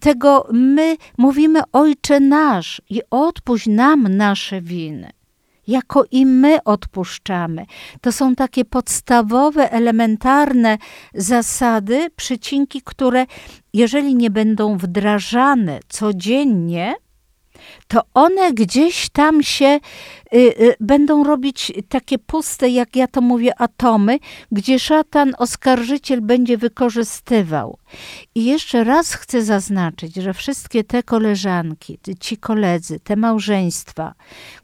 Tego 0.00 0.48
my 0.52 0.96
mówimy 1.18 1.60
Ojcze 1.72 2.20
nasz 2.20 2.82
i 2.90 3.00
odpuść 3.10 3.66
nam 3.66 4.16
nasze 4.16 4.62
winy 4.62 5.10
jako 5.66 6.04
i 6.10 6.26
my 6.26 6.64
odpuszczamy. 6.64 7.66
To 8.00 8.12
są 8.12 8.34
takie 8.34 8.64
podstawowe, 8.64 9.72
elementarne 9.72 10.78
zasady, 11.14 12.10
przycinki, 12.16 12.82
które 12.82 13.26
jeżeli 13.72 14.14
nie 14.14 14.30
będą 14.30 14.78
wdrażane 14.78 15.80
codziennie, 15.88 16.94
to 17.88 18.02
one 18.14 18.52
gdzieś 18.52 19.08
tam 19.08 19.42
się 19.42 19.80
y, 20.34 20.38
y, 20.38 20.74
będą 20.80 21.24
robić 21.24 21.72
takie 21.88 22.18
puste, 22.18 22.68
jak 22.68 22.96
ja 22.96 23.06
to 23.06 23.20
mówię, 23.20 23.60
atomy, 23.60 24.18
gdzie 24.52 24.78
szatan, 24.78 25.32
oskarżyciel 25.38 26.20
będzie 26.20 26.58
wykorzystywał. 26.58 27.78
I 28.34 28.44
jeszcze 28.44 28.84
raz 28.84 29.14
chcę 29.14 29.42
zaznaczyć, 29.42 30.14
że 30.14 30.34
wszystkie 30.34 30.84
te 30.84 31.02
koleżanki, 31.02 31.98
ci 32.20 32.36
koledzy, 32.36 33.00
te 33.00 33.16
małżeństwa, 33.16 34.14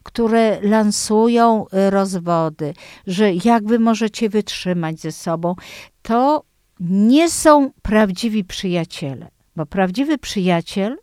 które 0.03 0.61
lansują 0.61 1.65
y, 1.65 1.89
rozwody, 1.89 2.73
że 3.07 3.33
jak 3.33 3.65
wy 3.65 3.79
możecie 3.79 4.29
wytrzymać 4.29 4.99
ze 4.99 5.11
sobą, 5.11 5.55
to 6.01 6.43
nie 6.79 7.29
są 7.29 7.71
prawdziwi 7.81 8.43
przyjaciele. 8.43 9.27
Bo 9.55 9.65
prawdziwy 9.65 10.17
przyjaciel 10.17 10.97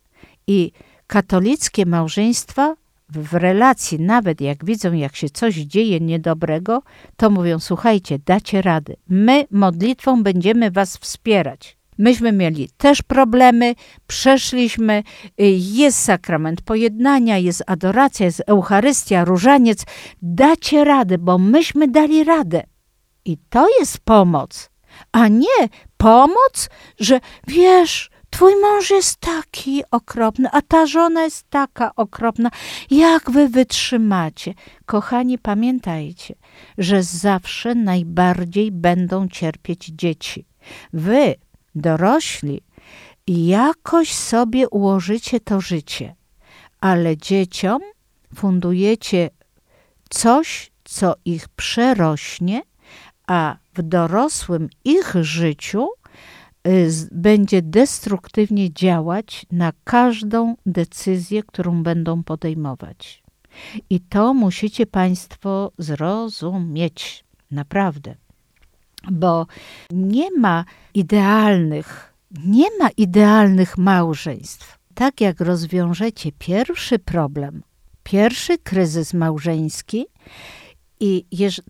i 0.47 0.73
katolickie 1.09 1.87
małżeństwa 1.87 2.75
w 3.09 3.35
relacji, 3.35 4.01
nawet 4.01 4.41
jak 4.41 4.65
widzą, 4.65 4.93
jak 4.93 5.17
się 5.17 5.31
coś 5.31 5.55
dzieje 5.55 6.01
niedobrego, 6.01 6.83
to 7.17 7.31
mówią: 7.31 7.59
Słuchajcie, 7.59 8.19
dacie 8.27 8.63
rady. 8.63 8.97
My 9.09 9.47
modlitwą 9.51 10.23
będziemy 10.23 10.71
Was 10.71 10.97
wspierać. 10.97 11.79
Myśmy 11.99 12.33
mieli 12.33 12.69
też 12.77 13.03
problemy, 13.03 13.75
przeszliśmy, 14.07 15.03
jest 15.59 15.99
sakrament 15.99 16.63
pojednania, 16.63 17.39
jest 17.39 17.63
adoracja, 17.67 18.27
jest 18.27 18.43
Eucharystia, 18.47 19.25
różaniec. 19.25 19.85
Dacie 20.23 20.85
radę, 20.85 21.19
bo 21.19 21.39
myśmy 21.39 21.89
dali 21.89 22.25
radę. 22.25 22.63
I 23.25 23.39
to 23.51 23.67
jest 23.81 23.99
pomoc, 23.99 24.71
a 25.13 25.29
nie 25.29 25.69
pomoc, 25.97 26.71
że 27.01 27.21
wiesz, 27.47 28.11
Twój 28.31 28.53
mąż 28.61 28.91
jest 28.91 29.17
taki 29.17 29.83
okropny, 29.91 30.49
a 30.53 30.63
ta 30.63 30.87
żona 30.87 31.23
jest 31.25 31.51
taka 31.51 31.95
okropna. 31.95 32.51
Jak 32.91 33.31
wy 33.31 33.49
wytrzymacie? 33.49 34.55
Kochani, 34.87 35.39
pamiętajcie, 35.39 36.35
że 36.79 37.03
zawsze 37.03 37.75
najbardziej 37.75 38.73
będą 38.73 39.29
cierpieć 39.29 39.85
dzieci. 39.87 40.47
Wy, 40.93 41.35
dorośli, 41.75 42.63
jakoś 43.27 44.15
sobie 44.15 44.69
ułożycie 44.69 45.41
to 45.41 45.61
życie, 45.61 46.15
ale 46.81 47.17
dzieciom 47.17 47.83
fundujecie 48.35 49.31
coś, 50.11 50.71
co 50.85 51.15
ich 51.25 51.49
przerośnie, 51.49 52.63
a 53.27 53.57
w 53.75 53.83
dorosłym 53.83 54.69
ich 54.85 55.15
życiu 55.21 55.89
będzie 57.13 57.63
destruktywnie 57.63 58.73
działać 58.73 59.47
na 59.53 59.73
każdą 59.85 60.57
decyzję, 60.67 61.43
którą 61.43 61.83
będą 61.83 62.23
podejmować. 62.23 63.23
I 63.91 64.01
to 64.01 64.35
musicie 64.35 64.87
Państwo 64.87 65.73
zrozumieć, 65.79 67.25
naprawdę. 67.51 68.15
Bo 69.11 69.47
nie 69.91 70.31
ma 70.31 70.65
idealnych, 70.95 72.15
nie 72.45 72.67
ma 72.81 72.89
idealnych 72.97 73.79
małżeństw. 73.79 74.79
Tak 74.95 75.21
jak 75.21 75.41
rozwiążecie 75.41 76.33
pierwszy 76.39 76.99
problem, 76.99 77.63
pierwszy 78.03 78.59
kryzys 78.59 79.15
małżeński, 79.15 80.07
i 81.01 81.25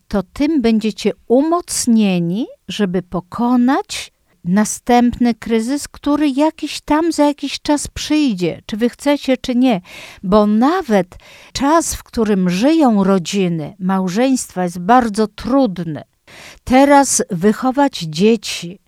to 0.08 0.22
tym 0.22 0.62
będziecie 0.62 1.12
umocnieni, 1.26 2.46
żeby 2.68 3.02
pokonać 3.02 4.12
następny 4.48 5.34
kryzys, 5.34 5.88
który 5.88 6.28
jakiś 6.28 6.80
tam 6.80 7.12
za 7.12 7.24
jakiś 7.24 7.60
czas 7.60 7.88
przyjdzie, 7.88 8.62
czy 8.66 8.76
wy 8.76 8.88
chcecie, 8.88 9.36
czy 9.36 9.54
nie. 9.54 9.80
Bo 10.22 10.46
nawet 10.46 11.16
czas, 11.52 11.94
w 11.94 12.02
którym 12.02 12.50
żyją 12.50 13.04
rodziny, 13.04 13.74
małżeństwa 13.78 14.64
jest 14.64 14.78
bardzo 14.78 15.26
trudny. 15.26 16.02
Teraz 16.64 17.22
wychować 17.30 17.98
dzieci, 17.98 18.78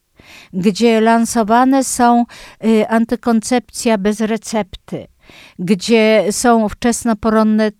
gdzie 0.52 1.00
lansowane 1.00 1.84
są 1.84 2.24
y, 2.64 2.88
antykoncepcja 2.88 3.98
bez 3.98 4.20
recepty, 4.20 5.06
gdzie 5.60 6.24
są 6.30 6.68
wczesnoporonne 6.68 7.66
y, 7.68 7.72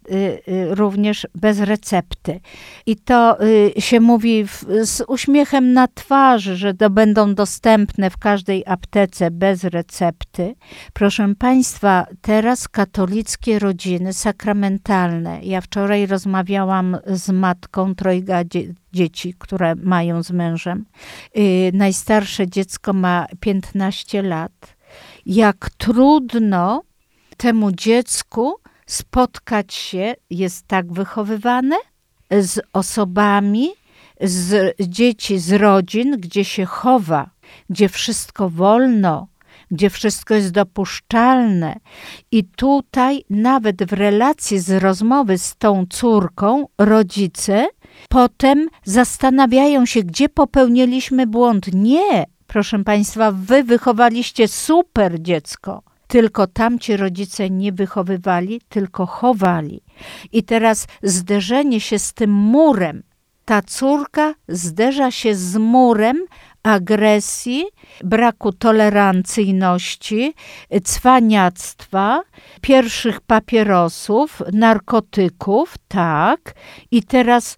y, 0.48 0.74
również 0.74 1.26
bez 1.34 1.60
recepty. 1.60 2.40
I 2.86 2.96
to 2.96 3.44
y, 3.44 3.72
się 3.78 4.00
mówi 4.00 4.44
z 4.82 5.02
uśmiechem 5.08 5.72
na 5.72 5.88
twarzy, 5.88 6.56
że 6.56 6.74
to 6.74 6.90
będą 6.90 7.34
dostępne 7.34 8.10
w 8.10 8.18
każdej 8.18 8.64
aptece 8.66 9.30
bez 9.30 9.64
recepty. 9.64 10.54
Proszę 10.92 11.34
Państwa, 11.38 12.06
teraz 12.20 12.68
katolickie 12.68 13.58
rodziny 13.58 14.12
sakramentalne. 14.12 15.40
Ja 15.42 15.60
wczoraj 15.60 16.06
rozmawiałam 16.06 16.96
z 17.06 17.28
matką 17.28 17.94
trojga 17.94 18.40
dzieci, 18.92 19.34
które 19.38 19.74
mają 19.74 20.22
z 20.22 20.30
mężem. 20.30 20.84
Najstarsze 21.72 22.48
dziecko 22.48 22.92
ma 22.92 23.26
15 23.40 24.22
lat. 24.22 24.76
Jak 25.26 25.70
trudno 25.78 26.82
temu 27.40 27.72
dziecku 27.72 28.54
spotkać 28.86 29.74
się, 29.74 30.14
jest 30.30 30.66
tak 30.66 30.92
wychowywane, 30.92 31.76
z 32.30 32.60
osobami, 32.72 33.68
z 34.20 34.76
dzieci 34.80 35.38
z 35.38 35.52
rodzin, 35.52 36.16
gdzie 36.18 36.44
się 36.44 36.64
chowa, 36.64 37.30
gdzie 37.70 37.88
wszystko 37.88 38.50
wolno, 38.50 39.26
gdzie 39.70 39.90
wszystko 39.90 40.34
jest 40.34 40.50
dopuszczalne. 40.50 41.76
I 42.30 42.44
tutaj, 42.44 43.24
nawet 43.30 43.84
w 43.84 43.92
relacji 43.92 44.58
z 44.58 44.82
rozmowy 44.82 45.38
z 45.38 45.56
tą 45.56 45.86
córką, 45.90 46.66
rodzice 46.78 47.66
potem 48.08 48.68
zastanawiają 48.84 49.86
się, 49.86 50.02
gdzie 50.02 50.28
popełniliśmy 50.28 51.26
błąd. 51.26 51.74
Nie, 51.74 52.26
proszę 52.46 52.84
Państwa, 52.84 53.32
wy 53.32 53.64
wychowaliście 53.64 54.48
super 54.48 55.22
dziecko 55.22 55.89
tylko 56.10 56.46
tamci 56.46 56.96
rodzice 56.96 57.50
nie 57.50 57.72
wychowywali, 57.72 58.60
tylko 58.68 59.06
chowali. 59.06 59.82
I 60.32 60.42
teraz 60.42 60.86
zderzenie 61.02 61.80
się 61.80 61.98
z 61.98 62.12
tym 62.12 62.30
murem, 62.30 63.02
ta 63.44 63.62
córka 63.62 64.34
zderza 64.48 65.10
się 65.10 65.34
z 65.34 65.56
murem 65.56 66.24
agresji, 66.62 67.64
braku 68.04 68.52
tolerancyjności, 68.52 70.34
cwaniactwa, 70.84 72.22
pierwszych 72.60 73.20
papierosów, 73.20 74.42
narkotyków, 74.52 75.74
tak. 75.88 76.54
I 76.90 77.02
teraz, 77.02 77.56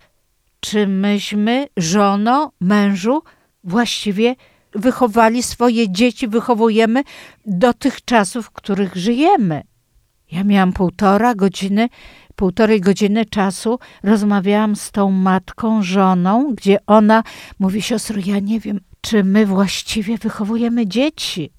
czy 0.61 0.87
myśmy, 0.87 1.67
żono, 1.77 2.53
mężu, 2.61 3.23
właściwie 3.65 4.35
wychowali 4.75 5.43
swoje 5.43 5.91
dzieci, 5.91 6.29
wychowujemy 6.29 7.03
do 7.47 7.75
tych 7.75 8.05
czasów, 8.05 8.47
w 8.47 8.51
których 8.51 8.97
żyjemy. 8.97 9.63
Ja 10.33 10.45
miałam 10.45 10.73
półtora 10.73 11.35
godziny, 11.35 11.89
półtorej 12.37 12.81
godziny 12.81 13.27
czasu, 13.27 13.79
rozmawiałam 14.03 14.77
z 14.77 14.91
tą 14.91 15.11
matką, 15.11 15.83
żoną, 15.83 16.55
gdzie 16.55 16.79
ona 16.87 17.23
mówi, 17.59 17.83
siostro, 17.83 18.21
ja 18.27 18.39
nie 18.39 18.61
wiem, 18.61 18.81
czy 19.01 19.25
my 19.25 19.47
właściwie 19.47 20.19
wychowujemy 20.19 20.87
dzieci. 20.87 21.51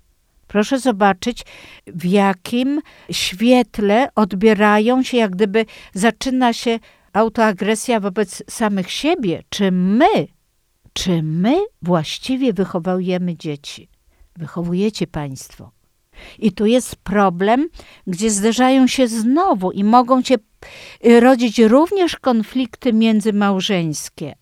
Proszę 0.47 0.79
zobaczyć, 0.79 1.45
w 1.87 2.05
jakim 2.05 2.81
świetle 3.11 4.09
odbierają 4.15 5.03
się, 5.03 5.17
jak 5.17 5.31
gdyby 5.31 5.65
zaczyna 5.93 6.53
się 6.53 6.79
autoagresja 7.13 7.99
wobec 7.99 8.43
samych 8.49 8.91
siebie. 8.91 9.43
Czy 9.49 9.71
my 9.71 10.27
czy 10.93 11.23
my 11.23 11.55
właściwie 11.81 12.53
wychowujemy 12.53 13.37
dzieci? 13.37 13.89
Wychowujecie 14.35 15.07
Państwo. 15.07 15.71
I 16.39 16.51
tu 16.51 16.65
jest 16.65 16.95
problem, 16.95 17.69
gdzie 18.07 18.31
zderzają 18.31 18.87
się 18.87 19.07
znowu 19.07 19.71
i 19.71 19.83
mogą 19.83 20.21
się 20.21 20.35
y, 21.05 21.19
rodzić 21.19 21.59
również 21.59 22.15
konflikty 22.15 22.93
międzymałżeńskie. 22.93 24.35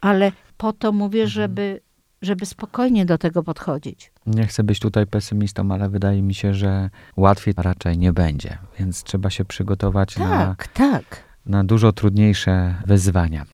Ale 0.00 0.32
po 0.56 0.72
to 0.72 0.92
mówię, 0.92 1.22
mhm. 1.22 1.30
żeby, 1.30 1.80
żeby 2.22 2.46
spokojnie 2.46 3.06
do 3.06 3.18
tego 3.18 3.42
podchodzić. 3.42 4.12
Nie 4.26 4.46
chcę 4.46 4.64
być 4.64 4.80
tutaj 4.80 5.06
pesymistą, 5.06 5.72
ale 5.72 5.88
wydaje 5.88 6.22
mi 6.22 6.34
się, 6.34 6.54
że 6.54 6.90
łatwiej 7.16 7.54
raczej 7.56 7.98
nie 7.98 8.12
będzie. 8.12 8.58
Więc 8.78 9.02
trzeba 9.02 9.30
się 9.30 9.44
przygotować 9.44 10.14
tak, 10.14 10.28
na, 10.28 10.56
tak. 10.90 11.22
na 11.46 11.64
dużo 11.64 11.92
trudniejsze 11.92 12.74
wyzwania. 12.86 13.46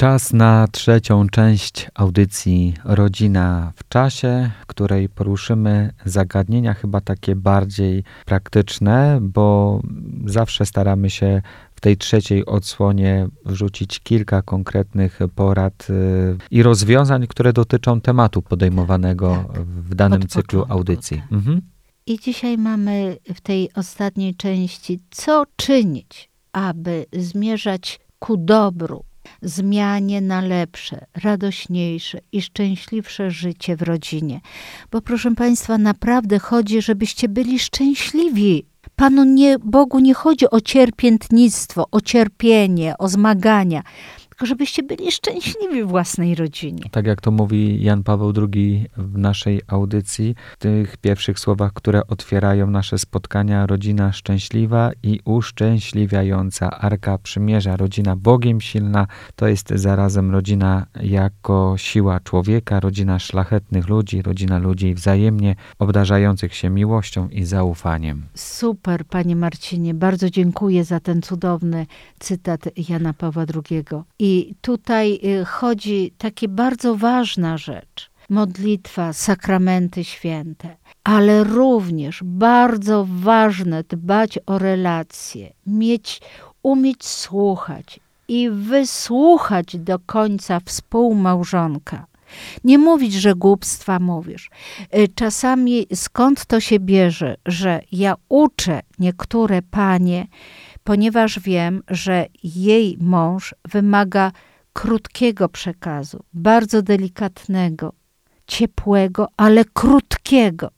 Czas 0.00 0.32
na 0.32 0.68
trzecią 0.72 1.28
część 1.28 1.90
audycji 1.94 2.74
Rodzina 2.84 3.72
w 3.76 3.88
czasie, 3.88 4.50
w 4.60 4.66
której 4.66 5.08
poruszymy 5.08 5.92
zagadnienia 6.04 6.74
chyba 6.74 7.00
takie 7.00 7.36
bardziej 7.36 8.04
praktyczne, 8.26 9.18
bo 9.22 9.80
zawsze 10.26 10.66
staramy 10.66 11.10
się 11.10 11.42
w 11.74 11.80
tej 11.80 11.96
trzeciej 11.96 12.46
odsłonie 12.46 13.28
wrzucić 13.44 14.00
kilka 14.00 14.42
konkretnych 14.42 15.18
porad 15.34 15.86
y, 15.90 16.36
i 16.50 16.62
rozwiązań, 16.62 17.26
które 17.26 17.52
dotyczą 17.52 18.00
tematu 18.00 18.42
podejmowanego 18.42 19.44
tak, 19.52 19.62
w 19.62 19.94
danym 19.94 20.28
cyklu 20.28 20.64
audycji. 20.68 21.16
Tak. 21.16 21.32
Mhm. 21.32 21.62
I 22.06 22.18
dzisiaj 22.18 22.58
mamy 22.58 23.16
w 23.34 23.40
tej 23.40 23.72
ostatniej 23.74 24.34
części, 24.34 25.00
co 25.10 25.44
czynić, 25.56 26.30
aby 26.52 27.06
zmierzać 27.12 28.00
ku 28.18 28.36
dobru 28.36 29.07
zmianie 29.42 30.20
na 30.20 30.40
lepsze, 30.40 31.06
radośniejsze 31.14 32.18
i 32.32 32.42
szczęśliwsze 32.42 33.30
życie 33.30 33.76
w 33.76 33.82
rodzinie. 33.82 34.40
Bo 34.90 35.00
proszę 35.00 35.34
Państwa, 35.34 35.78
naprawdę 35.78 36.38
chodzi, 36.38 36.82
żebyście 36.82 37.28
byli 37.28 37.58
szczęśliwi. 37.58 38.64
Panu 38.96 39.24
nie, 39.24 39.58
Bogu 39.58 39.98
nie 39.98 40.14
chodzi 40.14 40.50
o 40.50 40.60
cierpiętnictwo, 40.60 41.86
o 41.90 42.00
cierpienie, 42.00 42.94
o 42.98 43.08
zmagania. 43.08 43.82
Tylko 44.38 44.46
żebyście 44.46 44.82
byli 44.82 45.12
szczęśliwi 45.12 45.82
w 45.82 45.88
własnej 45.88 46.34
rodzinie. 46.34 46.82
Tak 46.90 47.06
jak 47.06 47.20
to 47.20 47.30
mówi 47.30 47.82
Jan 47.82 48.02
Paweł 48.02 48.32
II 48.36 48.86
w 48.96 49.18
naszej 49.18 49.60
audycji, 49.66 50.34
w 50.52 50.56
tych 50.56 50.96
pierwszych 50.96 51.38
słowach, 51.38 51.72
które 51.72 52.06
otwierają 52.06 52.70
nasze 52.70 52.98
spotkania, 52.98 53.66
rodzina 53.66 54.12
szczęśliwa 54.12 54.90
i 55.02 55.20
uszczęśliwiająca. 55.24 56.70
Arka 56.70 57.18
Przymierza, 57.18 57.76
rodzina 57.76 58.16
Bogiem 58.16 58.60
silna, 58.60 59.06
to 59.36 59.48
jest 59.48 59.68
zarazem 59.74 60.30
rodzina 60.30 60.86
jako 61.02 61.74
siła 61.76 62.20
człowieka, 62.20 62.80
rodzina 62.80 63.18
szlachetnych 63.18 63.88
ludzi, 63.88 64.22
rodzina 64.22 64.58
ludzi 64.58 64.94
wzajemnie 64.94 65.54
obdarzających 65.78 66.54
się 66.54 66.70
miłością 66.70 67.28
i 67.28 67.44
zaufaniem. 67.44 68.22
Super, 68.34 69.04
panie 69.04 69.36
Marcinie, 69.36 69.94
bardzo 69.94 70.30
dziękuję 70.30 70.84
za 70.84 71.00
ten 71.00 71.22
cudowny 71.22 71.86
cytat 72.18 72.60
Jana 72.88 73.12
Pawła 73.12 73.44
II. 73.54 73.84
I 74.18 74.27
tutaj 74.60 75.20
y, 75.24 75.44
chodzi 75.44 76.12
takie 76.18 76.48
bardzo 76.48 76.96
ważna 76.96 77.58
rzecz. 77.58 78.10
Modlitwa, 78.30 79.12
sakramenty 79.12 80.04
święte, 80.04 80.76
ale 81.04 81.44
również 81.44 82.20
bardzo 82.24 83.06
ważne 83.08 83.82
dbać 83.82 84.38
o 84.46 84.58
relacje, 84.58 85.52
mieć, 85.66 86.20
umieć 86.62 87.06
słuchać 87.06 88.00
i 88.28 88.50
wysłuchać 88.50 89.76
do 89.76 89.98
końca 89.98 90.60
współmałżonka. 90.64 92.06
Nie 92.64 92.78
mówić, 92.78 93.12
że 93.14 93.34
głupstwa 93.34 93.98
mówisz. 93.98 94.50
Y, 94.96 95.08
czasami 95.14 95.86
skąd 95.94 96.46
to 96.46 96.60
się 96.60 96.80
bierze, 96.80 97.36
że 97.46 97.80
ja 97.92 98.14
uczę 98.28 98.80
niektóre 98.98 99.62
panie, 99.62 100.26
ponieważ 100.88 101.40
wiem, 101.40 101.82
że 101.88 102.26
jej 102.44 102.98
mąż 103.00 103.54
wymaga 103.68 104.32
krótkiego 104.72 105.48
przekazu, 105.48 106.24
bardzo 106.32 106.82
delikatnego, 106.82 107.92
ciepłego, 108.46 109.28
ale 109.36 109.64
krótkiego. 109.64 110.70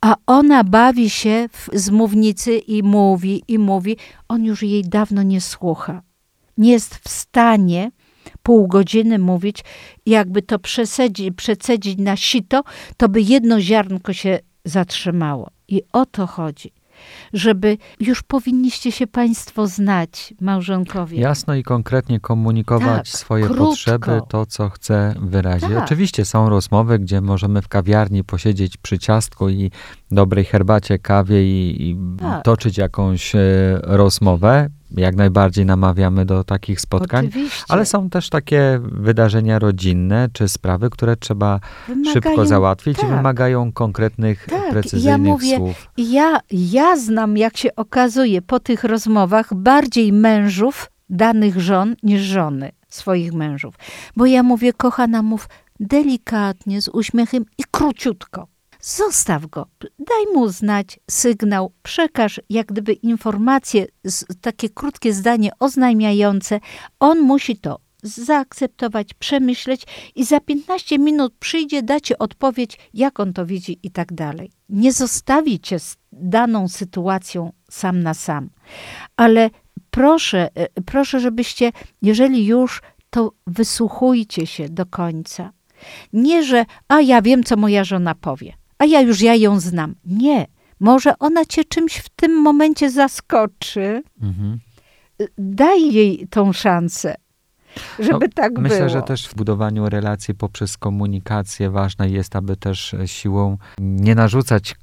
A 0.00 0.16
ona 0.26 0.64
bawi 0.64 1.10
się 1.10 1.48
w, 1.52 1.68
z 1.72 1.90
mównicy 1.90 2.58
i 2.58 2.82
mówi, 2.82 3.42
i 3.48 3.58
mówi. 3.58 3.96
On 4.28 4.44
już 4.44 4.62
jej 4.62 4.82
dawno 4.82 5.22
nie 5.22 5.40
słucha. 5.40 6.02
Nie 6.58 6.72
jest 6.72 6.94
w 6.94 7.08
stanie 7.08 7.90
pół 8.42 8.68
godziny 8.68 9.18
mówić, 9.18 9.64
jakby 10.06 10.42
to 10.42 10.58
przecedzić, 10.58 11.34
przecedzić 11.36 11.98
na 11.98 12.16
sito, 12.16 12.62
to 12.96 13.08
by 13.08 13.20
jedno 13.20 13.60
ziarnko 13.60 14.12
się 14.12 14.38
zatrzymało. 14.64 15.50
I 15.68 15.82
o 15.92 16.06
to 16.06 16.26
chodzi 16.26 16.72
żeby 17.32 17.78
już 18.00 18.22
powinniście 18.22 18.92
się 18.92 19.06
Państwo 19.06 19.66
znać, 19.66 20.34
małżonkowie. 20.40 21.20
Jasno 21.20 21.54
i 21.54 21.62
konkretnie 21.62 22.20
komunikować 22.20 23.10
tak, 23.12 23.18
swoje 23.20 23.44
krótko. 23.44 23.64
potrzeby, 23.64 24.20
to 24.28 24.46
co 24.46 24.70
chce 24.70 25.14
wyrazić. 25.20 25.68
Tak. 25.68 25.84
Oczywiście 25.84 26.24
są 26.24 26.48
rozmowy, 26.48 26.98
gdzie 26.98 27.20
możemy 27.20 27.62
w 27.62 27.68
kawiarni 27.68 28.24
posiedzieć 28.24 28.76
przy 28.76 28.98
ciastku 28.98 29.48
i 29.48 29.70
dobrej 30.10 30.44
herbacie, 30.44 30.98
kawie 30.98 31.44
i, 31.44 31.90
i 31.90 31.96
Tak. 32.20 32.44
toczyć 32.44 32.78
jakąś 32.78 33.34
e, 33.34 33.40
rozmowę. 33.82 34.68
Jak 34.96 35.16
najbardziej 35.16 35.66
namawiamy 35.66 36.24
do 36.26 36.44
takich 36.44 36.80
spotkań. 36.80 37.26
Oczywiście. 37.26 37.64
Ale 37.68 37.86
są 37.86 38.10
też 38.10 38.28
takie 38.30 38.80
wydarzenia 38.82 39.58
rodzinne 39.58 40.28
czy 40.32 40.48
sprawy, 40.48 40.90
które 40.90 41.16
trzeba 41.16 41.60
Wymagają- 41.88 42.12
szybko 42.12 42.46
załatwić 42.46 42.98
i 42.98 43.00
tak. 43.00 43.10
wymagają 43.10 43.72
konkretnych, 43.72 44.46
Tak, 44.50 44.62
ja 44.64 44.70
precyzyjnych 44.70 45.32
mówię- 45.32 45.56
słów. 45.56 45.88
Ja, 45.96 46.40
ja 46.50 46.96
znam, 46.96 47.36
jak 47.36 47.56
się 47.56 47.74
okazuje 47.76 48.42
po 48.42 48.60
tych 48.60 48.84
rozmowach, 48.84 49.54
bardziej 49.54 50.12
mężów 50.12 50.90
danych 51.10 51.60
żon 51.60 51.94
niż 52.02 52.22
żony 52.22 52.70
swoich 52.88 53.32
mężów. 53.32 53.74
Bo 54.16 54.26
ja 54.26 54.42
mówię, 54.42 54.72
kochana, 54.72 55.22
mów 55.22 55.48
delikatnie, 55.80 56.82
z 56.82 56.88
uśmiechem 56.88 57.44
i 57.58 57.62
króciutko. 57.70 58.46
Zostaw 58.86 59.46
go, 59.46 59.66
daj 59.98 60.34
mu 60.34 60.48
znać 60.48 61.00
sygnał, 61.10 61.72
przekaż 61.82 62.40
jak 62.50 62.66
gdyby 62.66 62.92
informacje, 62.92 63.86
takie 64.40 64.68
krótkie 64.68 65.12
zdanie 65.12 65.50
oznajmiające. 65.58 66.60
On 67.00 67.20
musi 67.20 67.56
to 67.56 67.78
zaakceptować, 68.02 69.14
przemyśleć 69.14 69.82
i 70.14 70.24
za 70.24 70.40
15 70.40 70.98
minut 70.98 71.34
przyjdzie, 71.38 71.82
dacie 71.82 72.18
odpowiedź, 72.18 72.78
jak 72.94 73.20
on 73.20 73.32
to 73.32 73.46
widzi 73.46 73.78
i 73.82 73.90
tak 73.90 74.12
dalej. 74.12 74.50
Nie 74.68 74.92
zostawi 74.92 75.60
cię 75.60 75.78
z 75.78 75.96
daną 76.12 76.68
sytuacją 76.68 77.52
sam 77.70 78.02
na 78.02 78.14
sam. 78.14 78.50
Ale 79.16 79.50
proszę, 79.90 80.48
e, 80.54 80.68
proszę, 80.86 81.20
żebyście, 81.20 81.72
jeżeli 82.02 82.46
już, 82.46 82.82
to 83.10 83.32
wysłuchujcie 83.46 84.46
się 84.46 84.68
do 84.68 84.86
końca. 84.86 85.52
Nie, 86.12 86.44
że 86.44 86.64
a 86.88 87.00
ja 87.00 87.22
wiem, 87.22 87.44
co 87.44 87.56
moja 87.56 87.84
żona 87.84 88.14
powie, 88.14 88.54
a 88.84 88.86
ja 88.86 89.00
już 89.00 89.20
ja 89.20 89.34
ją 89.34 89.60
znam. 89.60 89.94
Nie. 90.04 90.46
Może 90.80 91.18
ona 91.18 91.44
cię 91.44 91.64
czymś 91.64 91.96
w 91.96 92.08
tym 92.08 92.42
momencie 92.42 92.90
zaskoczy. 92.90 94.02
Mhm. 94.22 94.58
Daj 95.38 95.92
jej 95.92 96.26
tą 96.30 96.52
szansę, 96.52 97.14
żeby 97.98 98.28
tak 98.28 98.52
No, 98.54 98.60
Myślę, 98.60 98.76
było. 98.78 98.88
że 98.88 99.02
też 99.02 99.28
w 99.28 99.34
budowaniu 99.34 99.88
relacji 99.88 100.34
poprzez 100.34 100.76
komunikację 100.76 101.70
ważne 101.70 102.10
jest, 102.10 102.36
aby 102.36 102.56
też 102.56 102.94
siłą 103.06 103.58
nie 103.80 104.14
narzucać 104.14 104.74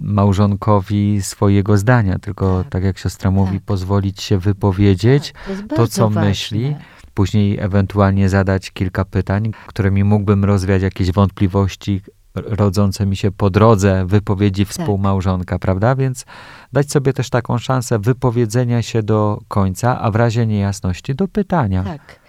małżonkowi 0.00 1.22
swojego 1.22 1.76
zdania, 1.76 2.18
tylko 2.18 2.58
tak, 2.62 2.72
Tak. 2.72 2.84
jak 2.84 2.98
siostra 2.98 3.30
mówi, 3.30 3.52
Tak. 3.58 3.62
pozwolić 3.66 4.22
się 4.22 4.38
wypowiedzieć, 4.38 5.32
Tak, 5.48 5.66
to, 5.68 5.76
to, 5.76 5.86
co 5.88 6.04
ważne. 6.10 6.28
myśli, 6.28 6.76
później 7.14 7.58
ewentualnie 7.60 8.28
zadać 8.28 8.70
kilka 8.70 9.04
pytań, 9.04 9.52
którymi 9.66 10.04
mógłbym 10.04 10.44
rozwiać 10.44 10.82
jakieś 10.82 11.12
wątpliwości 11.12 12.00
rodzące 12.34 13.06
mi 13.06 13.16
się 13.16 13.30
po 13.30 13.50
drodze 13.50 14.04
wypowiedzi 14.06 14.64
współmałżonka, 14.64 15.58
prawda? 15.58 15.94
Więc 15.94 16.24
dać 16.72 16.90
sobie 16.90 17.12
też 17.12 17.30
taką 17.30 17.58
szansę 17.58 17.98
wypowiedzenia 17.98 18.82
się 18.82 19.02
do 19.02 19.40
końca, 19.48 20.00
a 20.00 20.10
w 20.10 20.16
razie 20.16 20.46
niejasności 20.46 21.14
do 21.14 21.28
pytania. 21.28 21.84
Tak. 21.84 22.23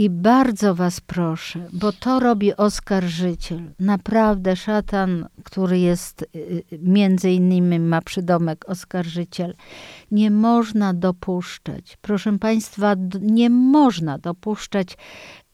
I 0.00 0.10
bardzo 0.10 0.74
was 0.74 1.00
proszę, 1.00 1.68
bo 1.72 1.92
to 1.92 2.20
robi 2.20 2.56
oskarżyciel. 2.56 3.72
Naprawdę 3.80 4.56
szatan, 4.56 5.28
który 5.44 5.78
jest, 5.78 6.22
y, 6.22 6.38
y, 6.72 6.78
między 6.82 7.30
innymi 7.30 7.78
ma 7.78 8.02
przydomek 8.02 8.68
oskarżyciel. 8.68 9.54
Nie 10.10 10.30
można 10.30 10.94
dopuszczać, 10.94 11.98
proszę 12.02 12.38
państwa, 12.38 12.94
nie 13.20 13.50
można 13.50 14.18
dopuszczać 14.18 14.96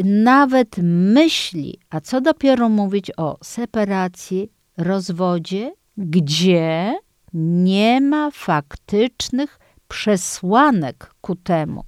nawet 0.05 0.77
myśli, 1.15 1.79
a 1.91 2.01
co 2.01 2.21
dopiero 2.21 2.69
mówić 2.69 3.13
o 3.17 3.39
separacji, 3.43 4.53
rozwodzie, 4.77 5.75
gdzie 5.97 6.95
nie 7.35 8.01
ma 8.01 8.31
faktycznych 8.31 9.59
przesłanek 9.89 11.15
ku 11.21 11.35
temu. 11.35 11.85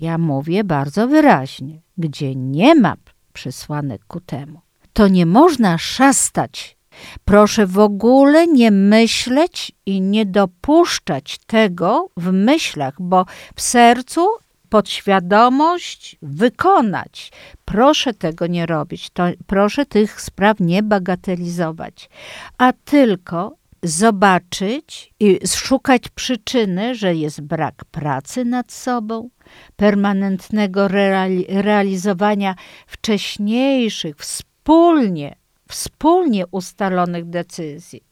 Ja 0.00 0.18
mówię 0.18 0.64
bardzo 0.64 1.08
wyraźnie, 1.08 1.80
gdzie 1.98 2.34
nie 2.34 2.74
ma 2.74 2.94
przesłanek 3.32 4.04
ku 4.04 4.20
temu, 4.20 4.60
to 4.92 5.08
nie 5.08 5.26
można 5.26 5.78
szastać. 5.78 6.76
Proszę 7.24 7.66
w 7.66 7.78
ogóle 7.78 8.46
nie 8.46 8.70
myśleć 8.70 9.72
i 9.86 10.00
nie 10.00 10.26
dopuszczać 10.26 11.38
tego 11.46 12.08
w 12.16 12.32
myślach, 12.32 12.94
bo 13.00 13.26
w 13.54 13.62
sercu 13.62 14.26
podświadomość 14.68 16.16
wykonać. 16.22 17.32
Proszę 17.64 18.14
tego 18.14 18.46
nie 18.46 18.66
robić, 18.66 19.10
to, 19.10 19.24
proszę 19.46 19.86
tych 19.86 20.20
spraw 20.20 20.60
nie 20.60 20.82
bagatelizować, 20.82 22.10
a 22.58 22.72
tylko 22.72 23.56
zobaczyć 23.86 25.12
i 25.20 25.38
szukać 25.46 26.08
przyczyny, 26.08 26.94
że 26.94 27.14
jest 27.14 27.40
brak 27.40 27.84
pracy 27.84 28.44
nad 28.44 28.72
sobą, 28.72 29.30
permanentnego 29.76 30.88
reali- 30.88 31.44
realizowania 31.48 32.54
wcześniejszych, 32.86 34.16
wspólnie, 34.16 35.36
wspólnie 35.68 36.46
ustalonych 36.46 37.24
decyzji, 37.24 38.02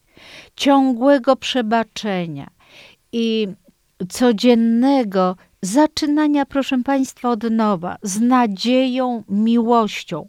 ciągłego 0.57 1.37
przebaczenia 1.37 2.51
i 3.13 3.49
codziennego 4.09 5.37
zaczynania, 5.63 6.47
proszę 6.47 6.83
Państwa, 6.83 7.31
od 7.31 7.43
nowa, 7.51 7.97
z 8.03 8.21
nadzieją, 8.21 9.23
miłością, 9.29 10.29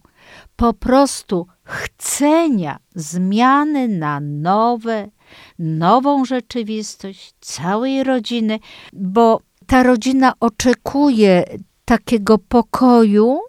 po 0.56 0.74
prostu 0.74 1.48
chcenia 1.64 2.78
zmiany 2.96 3.88
na 3.88 4.20
nowe, 4.20 5.10
nową 5.60 6.26
rzeczywistość 6.26 7.34
całej 7.40 8.04
rodziny, 8.04 8.60
bo 8.94 9.42
ta 9.68 9.84
rodzina 9.84 10.34
oczekuje 10.40 11.44
takiego 11.86 12.38
pokoju, 12.38 13.40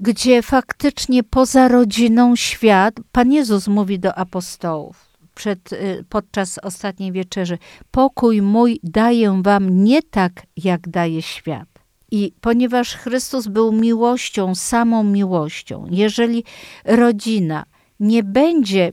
gdzie 0.00 0.42
faktycznie 0.42 1.22
poza 1.22 1.68
rodziną 1.68 2.36
świat, 2.36 2.94
Pan 3.12 3.32
Jezus 3.32 3.68
mówi 3.68 3.98
do 3.98 4.14
apostołów 4.14 5.06
przed, 5.36 5.72
y, 5.72 6.04
podczas 6.08 6.58
ostatniej 6.58 7.12
wieczerzy, 7.12 7.58
pokój 7.90 8.42
mój 8.42 8.80
daję 8.82 9.40
wam 9.42 9.84
nie 9.84 10.02
tak, 10.02 10.32
jak 10.56 10.88
daje 10.88 11.22
świat. 11.22 11.68
I 12.10 12.32
ponieważ 12.40 12.94
Chrystus 12.96 13.46
był 13.46 13.72
miłością, 13.72 14.54
samą 14.54 15.04
miłością, 15.04 15.86
jeżeli 15.90 16.44
rodzina 16.84 17.64
nie 18.00 18.22
będzie 18.22 18.92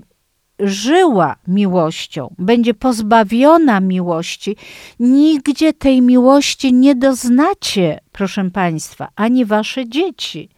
żyła 0.59 1.35
miłością, 1.47 2.35
będzie 2.39 2.73
pozbawiona 2.73 3.79
miłości, 3.79 4.55
nigdzie 4.99 5.73
tej 5.73 6.01
miłości 6.01 6.73
nie 6.73 6.95
doznacie, 6.95 7.99
proszę 8.11 8.51
Państwa, 8.51 9.07
ani 9.15 9.45
Wasze 9.45 9.89
dzieci 9.89 10.49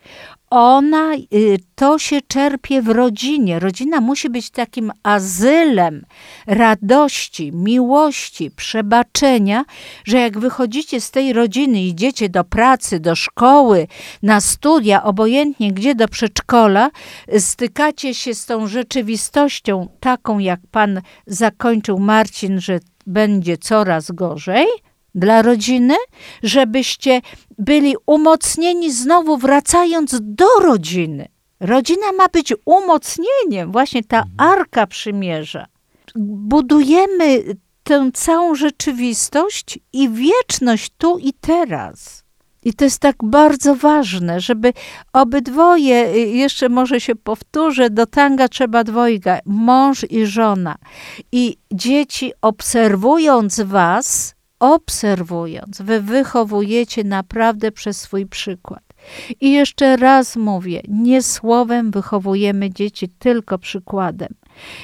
ona, 0.50 1.14
y, 1.34 1.58
to 1.76 2.00
się 2.00 2.22
czerpie 2.28 2.82
w 2.82 2.90
rodzinie. 2.90 3.60
Rodzina 3.60 4.02
musi 4.02 4.30
być 4.30 4.50
takim 4.50 4.92
azylem 5.04 6.06
radości, 6.48 7.52
miłości, 7.52 8.52
przebaczenia, 8.52 9.66
że 10.06 10.18
jak 10.18 10.40
wychodzicie 10.40 11.02
z 11.02 11.12
tej 11.12 11.34
rodziny, 11.34 11.82
idziecie 11.82 12.30
do 12.30 12.44
pracy, 12.44 13.00
do 13.00 13.16
szkoły, 13.16 13.88
na 14.24 14.42
studia, 14.42 15.04
obojętnie 15.04 15.74
gdzie, 15.74 15.96
do 15.96 16.08
przedszkola, 16.08 16.90
stykacie 17.40 18.14
się 18.14 18.34
z 18.34 18.46
tą 18.46 18.68
rzeczywistością, 18.68 19.88
taką 20.00 20.40
jak 20.40 20.60
pan 20.72 21.02
zakończył 21.28 22.00
Marcin, 22.00 22.60
że 22.60 22.80
będzie 23.08 23.58
coraz 23.58 24.12
gorzej 24.12 24.68
dla 25.15 25.41
rodziny, 25.41 25.95
żebyście 26.43 27.21
byli 27.58 27.95
umocnieni 28.06 28.91
znowu 28.91 29.38
wracając 29.38 30.17
do 30.21 30.47
rodziny. 30.62 31.28
Rodzina 31.60 32.12
ma 32.12 32.28
być 32.28 32.54
umocnieniem, 32.65 33.71
właśnie 33.71 34.04
ta 34.04 34.17
mhm. 34.17 34.49
arka 34.51 34.88
przymierza. 34.88 35.65
Budujemy 36.15 37.43
tę 37.84 38.10
całą 38.13 38.56
rzeczywistość 38.56 39.80
i 39.93 40.10
wieczność 40.10 40.91
tu 40.97 41.17
i 41.17 41.34
teraz. 41.34 42.25
I 42.63 42.73
to 42.73 42.84
jest 42.84 42.99
tak 42.99 43.15
bardzo 43.23 43.75
ważne, 43.75 44.39
żeby 44.39 44.73
obydwoje, 45.13 46.08
y, 46.08 46.19
jeszcze 46.19 46.69
może 46.69 47.01
się 47.01 47.15
powtórzę, 47.15 47.89
do 47.89 48.06
tanga 48.06 48.47
trzeba 48.47 48.84
dwojga, 48.84 49.39
mąż 49.45 50.06
i 50.10 50.25
żona. 50.25 50.75
I 51.32 51.58
dzieci 51.73 52.32
obserwując 52.41 53.60
was, 53.60 54.36
obserwując, 54.60 55.82
wy 55.82 56.02
wychowujecie 56.02 57.04
naprawdę 57.04 57.72
przez 57.72 58.02
swój 58.02 58.26
przykład. 58.26 58.84
I 59.41 59.52
jeszcze 59.52 59.98
raz 59.98 60.36
mówię, 60.36 60.82
nie 60.88 61.24
słowem 61.24 61.91
wychowujemy 61.91 62.70
dzieci, 62.70 63.10
tylko 63.10 63.58
przykładem. 63.58 64.30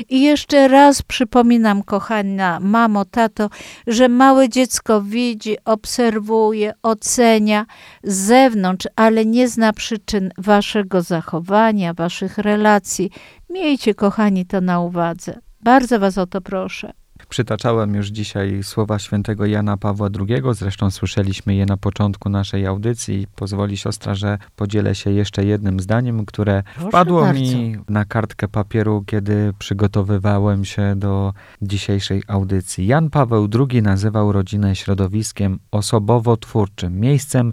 I 0.10 0.21
jeszcze 0.21 0.67
raz 0.67 1.01
przypominam, 1.01 1.84
kochana 1.84 2.60
mamo, 2.60 3.05
tato, 3.05 3.49
że 3.88 4.10
małe 4.10 4.49
dziecko 4.49 5.01
widzi, 5.01 5.57
obserwuje, 5.65 6.73
ocenia 6.84 7.65
z 8.03 8.15
zewnątrz, 8.15 8.88
ale 8.95 9.25
nie 9.25 9.47
zna 9.47 9.73
przyczyn 9.73 10.31
waszego 10.38 11.01
zachowania, 11.01 11.93
waszych 11.93 12.38
relacji. 12.38 13.12
Miejcie, 13.49 13.95
kochani, 13.95 14.45
to 14.45 14.62
na 14.62 14.79
uwadze. 14.79 15.39
Bardzo 15.62 15.99
was 15.99 16.17
o 16.17 16.27
to 16.27 16.41
proszę. 16.41 16.93
Przytaczałem 17.31 17.95
już 17.95 18.07
dzisiaj 18.07 18.63
słowa 18.63 18.99
świętego 18.99 19.45
Jana 19.45 19.77
Pawła 19.77 20.09
II, 20.19 20.41
zresztą 20.51 20.91
słyszeliśmy 20.91 21.55
je 21.55 21.65
na 21.65 21.77
początku 21.77 22.29
naszej 22.29 22.65
audycji. 22.65 23.27
Pozwoli 23.35 23.77
siostra, 23.77 24.15
że 24.15 24.37
podzielę 24.55 24.95
się 24.95 25.11
jeszcze 25.11 25.45
jednym 25.45 25.79
zdaniem, 25.79 26.25
które 26.25 26.63
Proszę 26.63 26.89
wpadło 26.89 27.21
bardzo. 27.21 27.39
mi 27.39 27.75
na 27.89 28.05
kartkę 28.05 28.47
papieru, 28.47 29.03
kiedy 29.07 29.53
przygotowywałem 29.59 30.65
się 30.65 30.95
do 30.95 31.33
dzisiejszej 31.61 32.23
audycji. 32.27 32.87
Jan 32.87 33.09
Paweł 33.09 33.47
II 33.69 33.81
nazywał 33.81 34.31
rodzinę 34.31 34.75
środowiskiem 34.75 35.59
osobowo-twórczym, 35.71 36.99
miejscem 36.99 37.51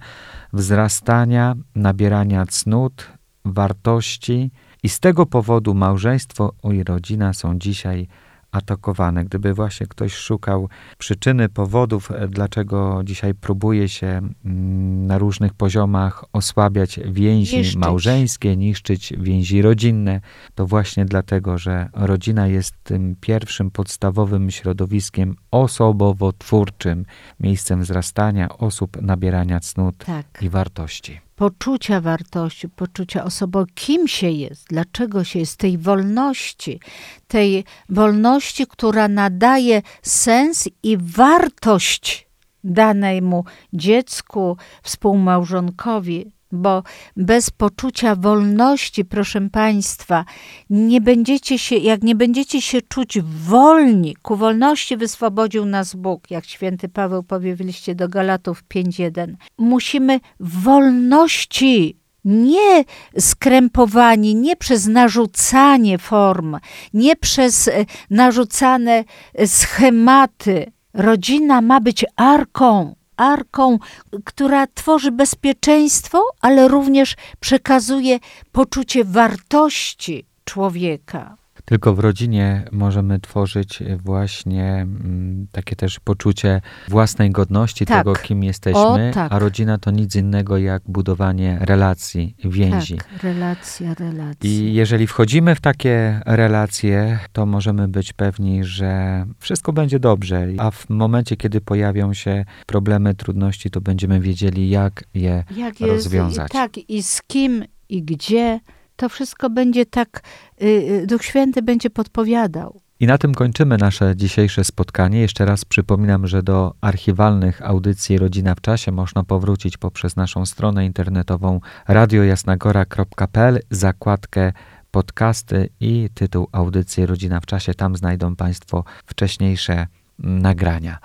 wzrastania, 0.53 1.55
nabierania 1.75 2.47
cnót, 2.47 3.09
wartości 3.45 4.51
i 4.83 4.89
z 4.89 5.01
tego 5.01 5.27
powodu 5.27 5.75
małżeństwo 5.75 6.53
i 6.73 6.85
rodzina 6.85 7.33
są 7.33 7.59
dzisiaj 7.59 8.09
atakowane. 8.53 9.25
Gdyby 9.25 9.55
właśnie 9.55 9.87
ktoś 9.87 10.15
szukał 10.15 10.69
przyczyny, 10.99 11.49
powodów, 11.49 12.11
e, 12.11 12.29
dlaczego 12.29 13.01
dzisiaj 13.05 13.35
próbuje 13.35 13.89
się 13.89 14.07
mm, 14.07 15.07
na 15.07 15.19
różnych 15.19 15.55
poziomach 15.55 16.25
osłabiać 16.33 17.01
więzi 17.05 17.59
niszczyć. 17.59 17.77
małżeńskie, 17.77 18.57
niszczyć 18.57 19.13
więzi 19.19 19.63
rodzinne, 19.63 20.21
to 20.55 20.67
właśnie 20.67 21.05
dlatego, 21.05 21.59
że 21.59 21.89
rodzina 21.93 22.47
jest 22.47 22.75
tym 22.83 23.17
pierwszym 23.21 23.71
podstawowym 23.71 24.51
środowiskiem 24.51 25.37
osobowo-twórczym, 25.51 27.05
miejscem 27.41 27.83
wzrastania 27.83 28.49
osób, 28.59 29.03
nabierania 29.03 29.61
cnót 29.61 30.05
tak. 30.05 30.43
i 30.43 30.49
wartości 30.49 31.28
poczucia 31.39 32.01
wartości, 32.01 32.69
poczucia 32.69 33.25
osoby, 33.25 33.59
kim 33.75 34.09
się 34.09 34.31
jest, 34.31 34.67
dlaczego 34.69 35.25
się 35.25 35.39
jest, 35.39 35.57
tej 35.57 35.79
wolności, 35.79 36.81
tej 37.29 37.65
wolności, 37.89 38.67
która 38.67 39.09
nadaje 39.09 39.83
sens 40.03 40.69
i 40.83 40.97
wartość 41.01 42.29
danemu 42.65 43.45
dziecku, 43.73 44.57
współmałżonkowi, 44.83 46.33
bo 46.53 46.83
bez 47.17 47.51
poczucia 47.51 48.15
wolności, 48.15 49.05
proszę 49.05 49.49
Państwa, 49.53 50.25
nie 50.71 51.01
będziecie 51.01 51.59
się, 51.59 51.77
jak 51.77 52.03
nie 52.03 52.15
będziecie 52.15 52.63
się 52.63 52.83
czuć 52.83 53.21
wolni, 53.21 54.17
ku 54.23 54.37
wolności 54.37 54.97
wyswobodził 54.97 55.65
nas 55.65 55.95
Bóg, 55.95 56.31
jak 56.31 56.45
święty 56.45 56.89
Paweł 56.89 57.23
powie 57.23 57.57
w 57.57 57.61
liście 57.61 57.95
do 57.95 58.09
Galatów 58.09 58.65
5.1. 58.75 59.35
Musimy 59.59 60.21
wolności 60.41 61.97
nie 62.25 62.85
skrępowani, 63.19 64.35
nie 64.35 64.57
przez 64.57 64.87
narzucanie 64.87 65.99
form, 65.99 66.57
nie 66.95 67.17
przez 67.17 67.69
e, 67.69 67.85
narzucane 68.11 69.05
e, 69.35 69.47
schematy. 69.47 70.73
Rodzina 70.95 71.61
ma 71.61 71.81
być 71.81 72.05
arką, 72.17 72.95
arką, 73.19 73.79
która 74.25 74.67
tworzy 74.67 75.13
bezpieczeństwo, 75.13 76.23
ale 76.41 76.69
również 76.69 77.17
przekazuje 77.41 78.19
poczucie 78.53 79.05
wartości 79.05 80.27
człowieka. 80.45 81.37
Tylko 81.69 81.95
w 81.95 81.99
rodzinie 81.99 82.65
możemy 82.73 83.21
tworzyć 83.21 83.83
właśnie 84.05 84.75
mm, 84.75 85.47
takie 85.53 85.77
też 85.77 86.01
poczucie 86.01 86.61
własnej 86.89 87.31
godności, 87.31 87.87
tak. 87.87 87.99
tego, 87.99 88.17
kim 88.17 88.45
jesteśmy, 88.45 89.11
o, 89.11 89.15
tak. 89.15 89.33
a 89.33 89.39
rodzina 89.39 89.79
to 89.79 89.91
nic 89.91 90.17
innego 90.17 90.59
jak 90.59 90.83
budowanie 90.87 91.59
relacji, 91.61 92.37
więzi. 92.45 92.97
Tak, 92.97 93.23
relacja, 93.23 93.95
relacja. 93.95 94.51
I 94.51 94.75
jeżeli 94.75 95.07
wchodzimy 95.07 95.55
w 95.55 95.61
takie 95.61 96.21
relacje, 96.27 97.19
to 97.33 97.47
możemy 97.47 97.89
być 97.89 98.13
pewni, 98.13 98.65
że 98.65 99.25
wszystko 99.39 99.73
będzie 99.73 100.01
dobrze, 100.01 100.49
a 100.59 100.71
w 100.71 100.91
momencie, 100.91 101.37
kiedy 101.37 101.61
pojawią 101.61 102.15
się 102.15 102.45
problemy, 102.67 103.15
trudności, 103.15 103.71
to 103.71 103.81
będziemy 103.81 104.21
wiedzieli, 104.21 104.71
jak 104.71 105.05
je 105.15 105.45
jak 105.57 105.81
rozwiązać. 105.81 106.39
Jest, 106.39 106.53
tak, 106.53 106.79
i 106.79 107.03
z 107.03 107.23
kim, 107.23 107.65
i 107.89 108.03
gdzie 108.03 108.61
to 108.99 109.09
wszystko 109.09 109.51
będzie 109.51 109.87
tak, 109.87 110.23
y, 110.63 110.67
y, 110.67 111.07
Duch 111.07 111.25
Święty 111.25 111.63
będzie 111.63 111.91
podpowiadał. 111.91 112.81
I 113.01 113.07
na 113.07 113.19
tym 113.19 113.35
kończymy 113.35 113.77
nasze 113.77 114.17
dzisiejsze 114.17 114.65
spotkanie. 114.65 115.21
Jeszcze 115.21 115.45
raz 115.45 115.65
przypominam, 115.65 116.27
że 116.27 116.43
do 116.43 116.75
archiwalnych 116.81 117.63
audycji 117.63 118.19
Rodzina 118.19 118.55
w 118.55 118.61
Czasie 118.61 118.93
można 118.93 119.25
powrócić 119.25 119.77
poprzez 119.77 120.17
naszą 120.17 120.47
stronę 120.47 120.87
internetową 120.87 121.61
radiojasnagora.pl, 121.89 123.61
zakładkę 123.71 124.53
podcasty 124.91 125.69
i 125.81 126.09
tytuł 126.15 126.49
audycji 126.53 127.07
Rodzina 127.07 127.41
w 127.41 127.47
Czasie. 127.47 127.75
Tam 127.75 127.97
znajdą 127.97 128.37
Państwo 128.37 128.85
wcześniejsze 129.07 129.87
nagrania. 130.19 130.99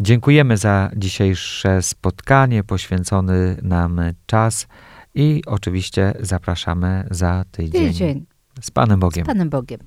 Dziękujemy 0.00 0.56
za 0.56 0.90
dzisiejsze 0.96 1.82
spotkanie, 1.82 2.64
poświęcony 2.64 3.56
nam 3.62 4.00
czas. 4.26 4.66
I 5.14 5.42
oczywiście 5.46 6.12
zapraszamy 6.20 7.04
za 7.10 7.44
tydzień. 7.50 7.88
tydzień. 7.88 8.26
Z 8.60 8.70
Panem 8.70 9.00
Bogiem. 9.00 9.24
Z 9.24 9.26
Panem 9.26 9.50
Bogiem. 9.50 9.80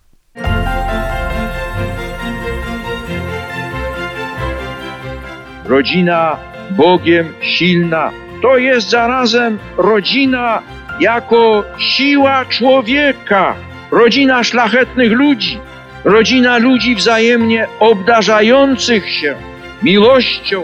Rodzina 5.66 6.38
Bogiem 6.72 7.34
silna 7.42 8.12
to 8.42 8.58
jest 8.58 8.90
zarazem 8.90 9.60
rodzina 9.78 10.62
jako 11.00 11.64
siła 11.78 12.46
człowieka, 12.46 13.56
rodzina 13.92 14.44
szlachetnych 14.44 15.12
ludzi, 15.12 15.60
rodzina 16.04 16.58
ludzi 16.58 16.96
wzajemnie 16.96 17.68
obdarzających 17.80 19.10
się 19.10 19.36
miłością, 19.84 20.64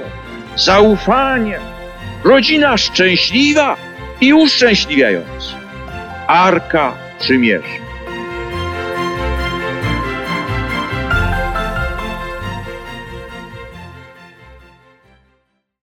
zaufaniem, 0.55 1.61
rodzina 2.23 2.77
szczęśliwa 2.77 3.77
i 4.21 4.33
uszczęśliwiający. 4.33 5.55
Arka 6.27 6.93
Przymierza. 7.19 7.88